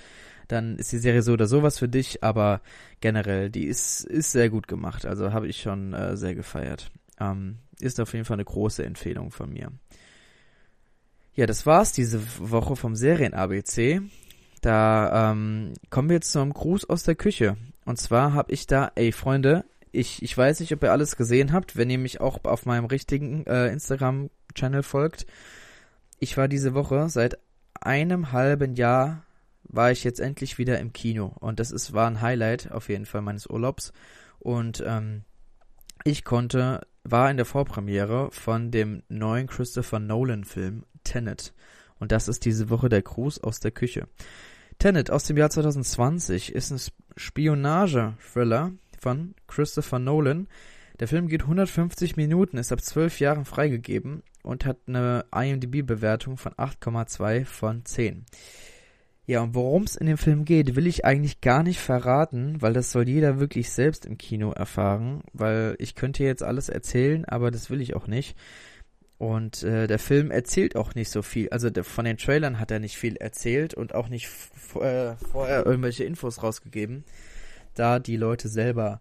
dann 0.49 0.77
ist 0.77 0.93
die 0.93 0.99
Serie 0.99 1.23
so 1.23 1.33
oder 1.33 1.47
sowas 1.47 1.79
für 1.79 1.89
dich, 1.89 2.23
aber 2.23 2.61
generell, 3.01 3.51
die 3.51 3.65
ist, 3.65 4.05
ist 4.05 4.33
sehr 4.33 4.51
gut 4.51 4.69
gemacht. 4.69 5.07
Also 5.07 5.33
habe 5.33 5.49
ich 5.49 5.61
schon 5.61 5.95
äh, 5.95 6.17
sehr 6.17 6.35
gefeiert. 6.35 6.91
Ähm, 7.19 7.59
ist 7.81 8.01
auf 8.01 8.13
jeden 8.13 8.25
Fall 8.25 8.37
eine 8.37 8.45
große 8.45 8.85
Empfehlung 8.85 9.31
von 9.31 9.53
mir. 9.53 9.73
Ja, 11.35 11.47
das 11.47 11.67
war's 11.67 11.93
diese 11.93 12.21
Woche 12.39 12.77
vom 12.77 12.95
Serien-ABC. 12.95 14.03
Da 14.61 15.33
ähm, 15.33 15.73
kommen 15.91 16.09
wir 16.09 16.17
jetzt 16.17 16.33
zum 16.33 16.53
Gruß 16.53 16.89
aus 16.89 17.03
der 17.03 17.17
Küche. 17.17 17.57
Und 17.85 17.99
zwar 17.99 18.33
habe 18.33 18.53
ich 18.53 18.67
da, 18.67 18.93
ey 18.95 19.13
Freunde, 19.13 19.65
ich, 19.93 20.23
ich 20.23 20.37
weiß 20.37 20.61
nicht, 20.61 20.73
ob 20.73 20.83
ihr 20.83 20.93
alles 20.93 21.17
gesehen 21.17 21.53
habt, 21.53 21.77
wenn 21.77 21.91
ihr 21.91 21.99
mich 21.99 22.21
auch 22.21 22.45
auf 22.45 22.67
meinem 22.67 22.87
richtigen 22.87 23.47
äh, 23.47 23.69
Instagram-Channel 23.69 24.83
folgt. 24.83 25.27
Ich 26.19 26.37
war 26.37 26.49
diese 26.49 26.75
Woche 26.75 27.09
seit 27.09 27.39
einem 27.81 28.33
halben 28.33 28.75
Jahr 28.75 29.25
war 29.65 29.91
ich 29.91 30.05
jetzt 30.05 30.21
endlich 30.21 30.59
wieder 30.59 30.79
im 30.79 30.93
Kino. 30.93 31.35
Und 31.41 31.61
das 31.61 31.71
ist, 31.71 31.93
war 31.93 32.07
ein 32.07 32.21
Highlight 32.21 32.71
auf 32.71 32.89
jeden 32.89 33.07
Fall 33.07 33.23
meines 33.23 33.47
Urlaubs. 33.47 33.93
Und 34.39 34.83
ähm, 34.87 35.23
ich 36.05 36.25
konnte, 36.25 36.87
war 37.03 37.31
in 37.31 37.37
der 37.37 37.47
Vorpremiere 37.47 38.31
von 38.31 38.71
dem 38.71 39.03
neuen 39.09 39.47
Christopher 39.47 39.99
Nolan-Film 39.99 40.85
Tenet. 41.03 41.55
Und 41.99 42.13
das 42.13 42.29
ist 42.29 42.45
diese 42.45 42.71
Woche 42.71 42.89
der 42.89 43.03
Gruß 43.03 43.43
aus 43.43 43.61
der 43.61 43.71
Küche. 43.71 44.09
Tenet 44.79 45.11
aus 45.11 45.25
dem 45.25 45.37
Jahr 45.37 45.51
2020 45.51 46.53
ist 46.53 46.71
ein 46.71 46.81
Spionage-Thriller 47.17 48.73
von 49.01 49.35
Christopher 49.47 49.99
Nolan. 49.99 50.49
Der 51.01 51.09
Film 51.09 51.29
geht 51.29 51.43
150 51.43 52.17
Minuten, 52.17 52.57
ist 52.57 52.73
ab 52.73 52.81
12 52.81 53.21
Jahren 53.21 53.45
freigegeben 53.45 54.23
und 54.43 54.65
hat 54.65 54.79
eine 54.87 55.25
IMDb-Bewertung 55.35 56.37
von 56.37 56.53
8,2 56.53 57.45
von 57.45 57.85
10. 57.85 58.25
Ja, 59.27 59.41
und 59.41 59.55
worum 59.55 59.85
es 59.85 59.97
in 59.97 60.07
dem 60.07 60.19
Film 60.19 60.45
geht, 60.45 60.77
will 60.77 60.87
ich 60.87 61.05
eigentlich 61.07 61.41
gar 61.41 61.63
nicht 61.63 61.81
verraten, 61.81 62.61
weil 62.61 62.75
das 62.75 62.93
soll 62.93 63.09
jeder 63.09 63.41
wirklich 63.41 63.71
selbst 63.71 64.05
im 64.05 64.19
Kino 64.19 64.53
erfahren, 64.53 65.23
weil 65.33 65.77
ich 65.79 65.95
könnte 65.95 66.25
jetzt 66.25 66.43
alles 66.43 66.69
erzählen, 66.69 67.25
aber 67.25 67.51
das 67.51 67.71
will 67.71 67.81
ich 67.81 67.97
auch 67.97 68.07
nicht. 68.07 68.37
Und 69.19 69.63
äh, 69.63 69.87
der 69.87 69.99
Film 69.99 70.31
erzählt 70.31 70.77
auch 70.77 70.95
nicht 70.95 71.11
so 71.11 71.23
viel. 71.23 71.49
Also 71.51 71.71
der, 71.71 71.85
von 71.85 72.05
den 72.05 72.19
Trailern 72.19 72.59
hat 72.59 72.71
er 72.71 72.81
nicht 72.81 72.97
viel 72.97 73.17
erzählt 73.17 73.75
und 73.75 73.95
auch 73.95 74.09
nicht 74.09 74.29
äh, 74.75 75.15
vorher 75.17 75.65
irgendwelche 75.65 76.05
Infos 76.05 76.43
rausgegeben, 76.43 77.05
da 77.75 77.99
die 78.01 78.17
Leute 78.17 78.49
selber 78.49 79.01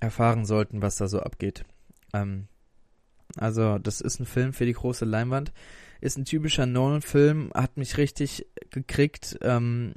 erfahren 0.00 0.44
sollten, 0.44 0.82
was 0.82 0.96
da 0.96 1.06
so 1.06 1.20
abgeht. 1.20 1.64
Ähm, 2.12 2.48
also 3.36 3.78
das 3.78 4.00
ist 4.00 4.20
ein 4.20 4.26
Film 4.26 4.52
für 4.52 4.66
die 4.66 4.72
große 4.72 5.04
Leinwand. 5.04 5.52
Ist 6.00 6.18
ein 6.18 6.24
typischer 6.24 6.66
Nolan-Film, 6.66 7.52
hat 7.54 7.76
mich 7.76 7.96
richtig 7.96 8.46
gekriegt. 8.70 9.38
Ähm, 9.42 9.94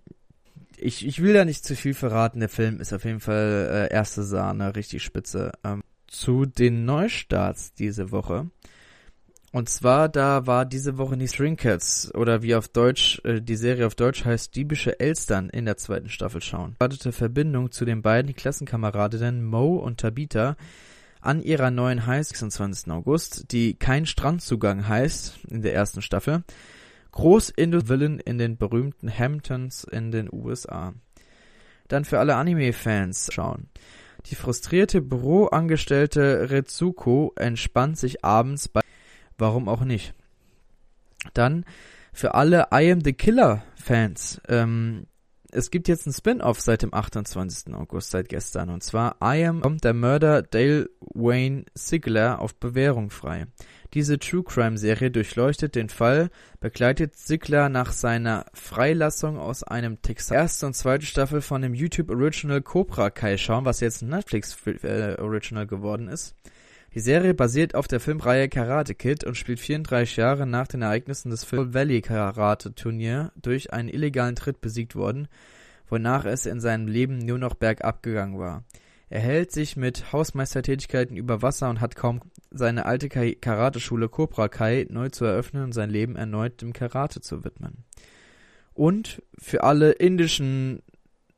ich, 0.77 1.05
ich 1.05 1.21
will 1.21 1.33
da 1.33 1.45
nicht 1.45 1.65
zu 1.65 1.75
viel 1.75 1.93
verraten. 1.93 2.39
Der 2.39 2.49
Film 2.49 2.79
ist 2.79 2.93
auf 2.93 3.05
jeden 3.05 3.19
Fall 3.21 3.89
äh, 3.89 3.93
erste 3.93 4.23
Sahne, 4.23 4.75
richtig 4.75 5.03
spitze. 5.03 5.53
Ähm, 5.63 5.81
zu 6.07 6.45
den 6.45 6.85
Neustarts 6.85 7.73
diese 7.73 8.11
Woche. 8.11 8.49
Und 9.51 9.69
zwar, 9.69 10.09
da 10.09 10.47
war 10.47 10.65
diese 10.65 10.97
Woche 10.97 11.15
die 11.15 11.29
String 11.29 11.55
Cats 11.55 12.13
oder 12.13 12.41
wie 12.41 12.55
auf 12.55 12.67
Deutsch, 12.67 13.21
äh, 13.23 13.41
die 13.41 13.55
Serie 13.55 13.87
auf 13.87 13.95
Deutsch 13.95 14.25
heißt, 14.25 14.53
diebische 14.53 14.99
Elstern 14.99 15.49
in 15.49 15.63
der 15.63 15.77
zweiten 15.77 16.09
Staffel 16.09 16.41
schauen. 16.41 16.75
Wartete 16.79 17.13
Verbindung 17.13 17.71
zu 17.71 17.85
den 17.85 18.01
beiden 18.01 18.35
Klassenkameradinnen 18.35 19.45
Mo 19.45 19.77
und 19.77 20.01
Tabitha 20.01 20.57
an 21.21 21.41
ihrer 21.41 21.71
neuen 21.71 22.05
High 22.05 22.27
26. 22.27 22.91
August, 22.91 23.53
die 23.53 23.75
kein 23.75 24.05
Strandzugang 24.05 24.89
heißt 24.89 25.45
in 25.49 25.61
der 25.61 25.73
ersten 25.73 26.01
Staffel. 26.01 26.43
Großindustrie 27.11 28.19
in 28.25 28.37
den 28.37 28.57
berühmten 28.57 29.09
Hamptons 29.09 29.85
in 29.85 30.11
den 30.11 30.29
USA. 30.33 30.93
Dann 31.87 32.03
für 32.03 32.19
alle 32.19 32.35
Anime-Fans 32.35 33.29
schauen. 33.31 33.69
Die 34.29 34.35
frustrierte 34.35 35.01
Büroangestellte 35.01 36.49
Retsuko 36.49 37.33
entspannt 37.35 37.97
sich 37.97 38.25
abends 38.25 38.67
bei 38.67 38.81
Warum 39.37 39.67
auch 39.67 39.83
nicht? 39.83 40.13
Dann 41.33 41.65
für 42.13 42.35
alle 42.35 42.69
I 42.73 42.91
Am 42.91 43.01
the 43.01 43.13
Killer 43.13 43.63
Fans. 43.75 44.41
Ähm, 44.47 45.07
es 45.55 45.71
gibt 45.71 45.87
jetzt 45.87 46.05
ein 46.05 46.13
Spin-off 46.13 46.59
seit 46.59 46.81
dem 46.81 46.93
28. 46.93 47.73
August, 47.73 48.11
seit 48.11 48.29
gestern. 48.29 48.69
Und 48.69 48.83
zwar 48.83 49.15
I 49.23 49.45
Am 49.45 49.61
kommt 49.61 49.83
der 49.83 49.93
Mörder 49.93 50.41
Dale 50.41 50.89
Wayne 50.99 51.65
Sigler 51.73 52.39
auf 52.41 52.55
Bewährung 52.55 53.09
frei. 53.09 53.47
Diese 53.93 54.19
True 54.19 54.43
Crime 54.43 54.77
Serie 54.77 55.09
durchleuchtet 55.09 55.75
den 55.75 55.87
Fall, 55.87 56.29
begleitet 56.59 57.15
Sigler 57.15 57.69
nach 57.69 57.93
seiner 57.93 58.45
Freilassung 58.53 59.37
aus 59.37 59.63
einem 59.63 60.01
Texas. 60.01 60.35
Erste 60.35 60.65
und 60.65 60.73
zweite 60.73 61.05
Staffel 61.05 61.41
von 61.41 61.61
dem 61.61 61.73
YouTube 61.73 62.09
Original 62.09 62.61
Cobra 62.61 63.09
Kai 63.09 63.37
schauen, 63.37 63.63
was 63.63 63.79
jetzt 63.79 64.01
ein 64.01 64.09
Netflix 64.09 64.57
äh, 64.65 65.15
Original 65.19 65.65
geworden 65.65 66.09
ist. 66.09 66.35
Die 66.95 67.01
Serie 67.01 67.33
basiert 67.33 67.75
auf 67.75 67.89
der 67.89 67.99
Filmreihe 67.99 68.47
Karate 68.47 68.95
Kid 68.95 69.25
und 69.25 69.35
spielt 69.35 69.59
34 69.59 70.15
Jahre 70.15 70.47
nach 70.47 70.65
den 70.65 70.81
Ereignissen 70.81 71.29
des 71.29 71.43
Phil 71.43 71.73
Valley 71.73 71.99
Karate 71.99 72.73
Turnier 72.73 73.33
durch 73.35 73.73
einen 73.73 73.89
illegalen 73.89 74.37
Tritt 74.37 74.61
besiegt 74.61 74.95
worden, 74.95 75.27
wonach 75.89 76.23
es 76.23 76.45
in 76.45 76.61
seinem 76.61 76.87
Leben 76.87 77.17
nur 77.17 77.37
noch 77.37 77.55
bergab 77.55 78.01
gegangen 78.01 78.39
war. 78.39 78.63
Er 79.09 79.19
hält 79.19 79.51
sich 79.51 79.75
mit 79.75 80.13
Hausmeistertätigkeiten 80.13 81.17
über 81.17 81.41
Wasser 81.41 81.69
und 81.69 81.81
hat 81.81 81.97
kaum 81.97 82.21
seine 82.49 82.85
alte 82.85 83.09
Karateschule 83.09 84.07
Cobra 84.07 84.47
Kai 84.47 84.87
neu 84.89 85.09
zu 85.09 85.25
eröffnen 85.25 85.65
und 85.65 85.73
sein 85.73 85.89
Leben 85.89 86.15
erneut 86.15 86.61
dem 86.61 86.71
Karate 86.71 87.19
zu 87.19 87.43
widmen. 87.43 87.83
Und 88.73 89.21
für 89.37 89.63
alle 89.63 89.91
indischen 89.91 90.81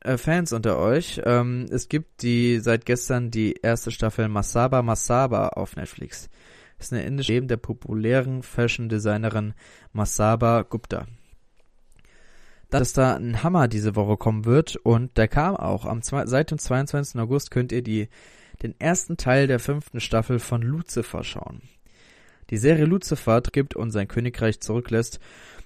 Fans 0.04 0.52
unter 0.52 0.78
euch. 0.78 1.20
Ähm, 1.24 1.66
es 1.70 1.88
gibt 1.88 2.22
die 2.22 2.60
seit 2.60 2.86
gestern 2.86 3.30
die 3.30 3.54
erste 3.62 3.90
Staffel 3.90 4.28
Masaba 4.28 4.82
Masaba 4.82 5.48
auf 5.48 5.76
Netflix. 5.76 6.28
Das 6.78 6.86
ist 6.86 6.92
eine 6.92 7.02
indische 7.02 7.32
Leben 7.32 7.48
der 7.48 7.56
populären 7.56 8.42
Fashion-Designerin 8.42 9.54
Masaba 9.92 10.62
Gupta. 10.62 11.06
Dass 12.70 12.92
da 12.92 13.16
ein 13.16 13.42
Hammer 13.42 13.66
diese 13.66 13.96
Woche 13.96 14.16
kommen 14.16 14.44
wird 14.44 14.76
und 14.76 15.16
der 15.16 15.26
kam 15.26 15.56
auch. 15.56 15.84
Am 15.84 16.02
seit 16.02 16.50
dem 16.50 16.58
22. 16.58 17.20
August 17.20 17.50
könnt 17.50 17.72
ihr 17.72 17.82
die, 17.82 18.08
den 18.62 18.78
ersten 18.78 19.16
Teil 19.16 19.48
der 19.48 19.58
fünften 19.58 20.00
Staffel 20.00 20.38
von 20.38 20.62
Lucifer 20.62 21.24
schauen. 21.24 21.62
Die 22.50 22.56
Serie 22.56 22.84
Lucifer 22.84 23.40
gibt 23.40 23.74
und 23.74 23.90
sein 23.90 24.08
Königreich 24.08 24.60
zurücklässt 24.60 25.18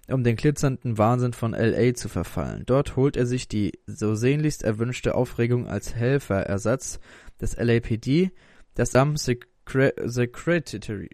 um 0.09 0.25
den 0.25 0.37
glitzernden 0.37 0.99
Wahnsinn 0.99 1.33
von 1.33 1.53
LA 1.53 1.95
zu 1.95 2.09
verfallen. 2.09 2.65
Dort 2.67 2.97
holt 2.97 3.17
er 3.17 3.27
sich 3.27 3.49
die 3.49 3.73
so 3.87 4.15
sehnlichst 4.15 4.63
erwünschte 4.63 5.15
Aufregung 5.15 5.69
als 5.69 5.95
Helferersatz 5.95 7.01
des 7.41 7.57
LAPD, 7.57 8.31
das 8.75 8.93
Madame 8.93 9.17
Secretary, 9.19 11.11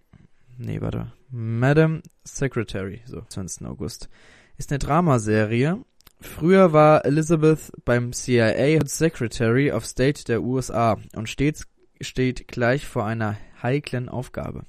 nee, 0.56 0.80
warte, 0.80 1.12
Madam 1.30 2.02
Secretary, 2.24 3.02
so, 3.04 3.20
20. 3.20 3.66
August, 3.66 4.08
ist 4.56 4.70
eine 4.70 4.78
Dramaserie. 4.78 5.84
Früher 6.20 6.72
war 6.72 7.04
Elizabeth 7.04 7.70
beim 7.84 8.12
CIA 8.12 8.80
Secretary 8.86 9.70
of 9.70 9.86
State 9.86 10.24
der 10.24 10.42
USA 10.42 10.98
und 11.14 11.28
stets 11.28 11.66
steht 12.00 12.48
gleich 12.48 12.86
vor 12.86 13.06
einer 13.06 13.36
heiklen 13.62 14.08
Aufgabe. 14.08 14.64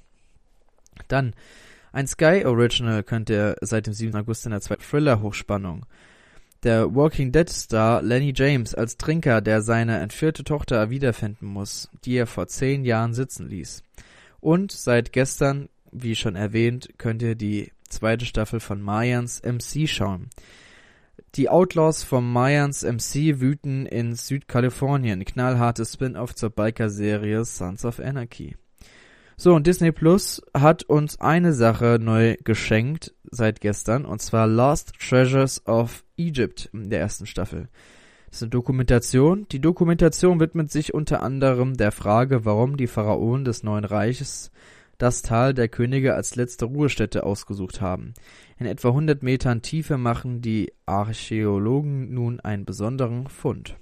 Dann 1.08 1.34
ein 1.92 2.06
Sky 2.06 2.44
Original 2.44 3.02
könnt 3.02 3.30
ihr 3.30 3.56
seit 3.60 3.86
dem 3.86 3.94
7. 3.94 4.14
August 4.16 4.44
in 4.46 4.52
der 4.52 4.60
zweiten 4.60 4.82
Thriller-Hochspannung. 4.82 5.86
Der 6.62 6.94
Walking 6.94 7.32
Dead 7.32 7.48
Star 7.48 8.02
Lenny 8.02 8.32
James 8.36 8.74
als 8.74 8.98
Trinker, 8.98 9.40
der 9.40 9.62
seine 9.62 9.98
entführte 10.00 10.44
Tochter 10.44 10.90
wiederfinden 10.90 11.46
muss, 11.46 11.88
die 12.04 12.16
er 12.16 12.26
vor 12.26 12.48
zehn 12.48 12.84
Jahren 12.84 13.14
sitzen 13.14 13.48
ließ. 13.48 13.82
Und 14.40 14.70
seit 14.72 15.12
gestern, 15.12 15.68
wie 15.90 16.14
schon 16.14 16.36
erwähnt, 16.36 16.90
könnt 16.98 17.22
ihr 17.22 17.34
die 17.34 17.72
zweite 17.88 18.26
Staffel 18.26 18.60
von 18.60 18.82
Mayans 18.82 19.42
MC 19.42 19.88
schauen. 19.88 20.28
Die 21.34 21.48
Outlaws 21.48 22.02
vom 22.02 22.30
Mayans 22.32 22.82
MC 22.82 23.40
wüten 23.40 23.86
in 23.86 24.14
Südkalifornien. 24.14 25.24
Knallhartes 25.24 25.94
Spin-off 25.94 26.34
zur 26.34 26.50
Biker-Serie 26.50 27.44
Sons 27.44 27.84
of 27.84 28.00
Anarchy. 28.00 28.56
So, 29.42 29.54
und 29.54 29.66
Disney 29.66 29.90
Plus 29.90 30.42
hat 30.52 30.82
uns 30.82 31.18
eine 31.18 31.54
Sache 31.54 31.98
neu 31.98 32.36
geschenkt 32.44 33.14
seit 33.30 33.62
gestern, 33.62 34.04
und 34.04 34.20
zwar 34.20 34.46
Lost 34.46 34.92
Treasures 35.00 35.66
of 35.66 36.04
Egypt 36.18 36.68
in 36.74 36.90
der 36.90 37.00
ersten 37.00 37.24
Staffel. 37.24 37.70
Das 38.26 38.36
ist 38.36 38.42
eine 38.42 38.50
Dokumentation. 38.50 39.46
Die 39.50 39.62
Dokumentation 39.62 40.40
widmet 40.40 40.70
sich 40.70 40.92
unter 40.92 41.22
anderem 41.22 41.78
der 41.78 41.90
Frage, 41.90 42.44
warum 42.44 42.76
die 42.76 42.86
Pharaonen 42.86 43.46
des 43.46 43.62
Neuen 43.62 43.86
Reiches 43.86 44.50
das 44.98 45.22
Tal 45.22 45.54
der 45.54 45.68
Könige 45.68 46.14
als 46.14 46.36
letzte 46.36 46.66
Ruhestätte 46.66 47.24
ausgesucht 47.24 47.80
haben. 47.80 48.12
In 48.58 48.66
etwa 48.66 48.88
100 48.88 49.22
Metern 49.22 49.62
Tiefe 49.62 49.96
machen 49.96 50.42
die 50.42 50.70
Archäologen 50.84 52.12
nun 52.12 52.40
einen 52.40 52.66
besonderen 52.66 53.26
Fund. 53.26 53.78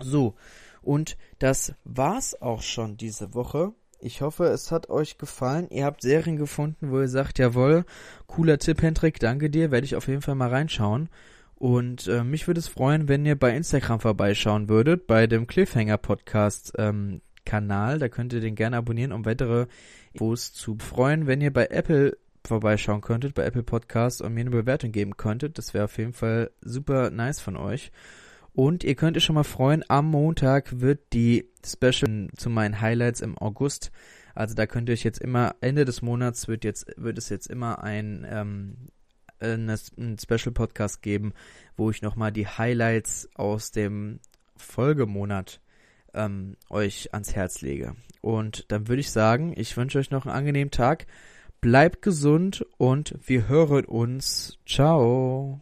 So, 0.00 0.34
und 0.80 1.18
das 1.40 1.74
war's 1.84 2.40
auch 2.40 2.62
schon 2.62 2.96
diese 2.96 3.34
Woche. 3.34 3.74
Ich 4.06 4.20
hoffe, 4.20 4.44
es 4.44 4.70
hat 4.70 4.88
euch 4.88 5.18
gefallen. 5.18 5.66
Ihr 5.68 5.84
habt 5.84 6.00
Serien 6.00 6.36
gefunden, 6.36 6.92
wo 6.92 7.00
ihr 7.00 7.08
sagt, 7.08 7.40
jawohl, 7.40 7.84
cooler 8.28 8.56
Tipp, 8.56 8.80
Hendrik, 8.80 9.18
danke 9.18 9.50
dir, 9.50 9.72
werde 9.72 9.84
ich 9.84 9.96
auf 9.96 10.06
jeden 10.06 10.22
Fall 10.22 10.36
mal 10.36 10.48
reinschauen. 10.48 11.08
Und 11.56 12.06
äh, 12.06 12.22
mich 12.22 12.46
würde 12.46 12.60
es 12.60 12.68
freuen, 12.68 13.08
wenn 13.08 13.26
ihr 13.26 13.36
bei 13.36 13.56
Instagram 13.56 13.98
vorbeischauen 13.98 14.68
würdet, 14.68 15.08
bei 15.08 15.26
dem 15.26 15.48
Cliffhanger 15.48 15.98
Podcast 15.98 16.72
ähm, 16.78 17.20
Kanal. 17.44 17.98
Da 17.98 18.08
könnt 18.08 18.32
ihr 18.32 18.40
den 18.40 18.54
gerne 18.54 18.76
abonnieren, 18.76 19.10
um 19.10 19.24
weitere 19.24 19.66
Infos 20.12 20.52
zu 20.52 20.78
freuen. 20.78 21.26
Wenn 21.26 21.40
ihr 21.40 21.52
bei 21.52 21.66
Apple 21.66 22.16
vorbeischauen 22.46 23.00
könntet, 23.00 23.34
bei 23.34 23.42
Apple 23.42 23.64
Podcast 23.64 24.22
und 24.22 24.34
mir 24.34 24.42
eine 24.42 24.50
Bewertung 24.50 24.92
geben 24.92 25.16
könntet, 25.16 25.58
das 25.58 25.74
wäre 25.74 25.86
auf 25.86 25.98
jeden 25.98 26.12
Fall 26.12 26.52
super 26.60 27.10
nice 27.10 27.40
von 27.40 27.56
euch. 27.56 27.90
Und 28.56 28.84
ihr 28.84 28.94
könnt 28.94 29.18
euch 29.18 29.24
schon 29.24 29.34
mal 29.34 29.44
freuen, 29.44 29.84
am 29.88 30.10
Montag 30.10 30.80
wird 30.80 31.12
die 31.12 31.50
Special 31.62 32.28
zu 32.38 32.48
meinen 32.48 32.80
Highlights 32.80 33.20
im 33.20 33.36
August. 33.36 33.92
Also 34.34 34.54
da 34.54 34.66
könnt 34.66 34.88
ihr 34.88 34.94
euch 34.94 35.04
jetzt 35.04 35.20
immer, 35.20 35.56
Ende 35.60 35.84
des 35.84 36.00
Monats 36.00 36.48
wird 36.48 36.64
jetzt, 36.64 36.86
wird 36.96 37.18
es 37.18 37.28
jetzt 37.28 37.48
immer 37.48 37.84
ein, 37.84 38.26
ähm, 38.30 38.88
ein 39.40 40.16
Special 40.18 40.54
Podcast 40.54 41.02
geben, 41.02 41.34
wo 41.76 41.90
ich 41.90 42.00
nochmal 42.00 42.32
die 42.32 42.46
Highlights 42.46 43.28
aus 43.34 43.72
dem 43.72 44.20
Folgemonat 44.56 45.60
ähm, 46.14 46.56
euch 46.70 47.12
ans 47.12 47.34
Herz 47.34 47.60
lege. 47.60 47.94
Und 48.22 48.64
dann 48.68 48.88
würde 48.88 49.00
ich 49.00 49.10
sagen, 49.10 49.52
ich 49.54 49.76
wünsche 49.76 49.98
euch 49.98 50.10
noch 50.10 50.24
einen 50.24 50.34
angenehmen 50.34 50.70
Tag. 50.70 51.06
bleibt 51.60 52.00
gesund 52.00 52.64
und 52.78 53.16
wir 53.26 53.48
hören 53.48 53.84
uns. 53.84 54.58
Ciao. 54.64 55.60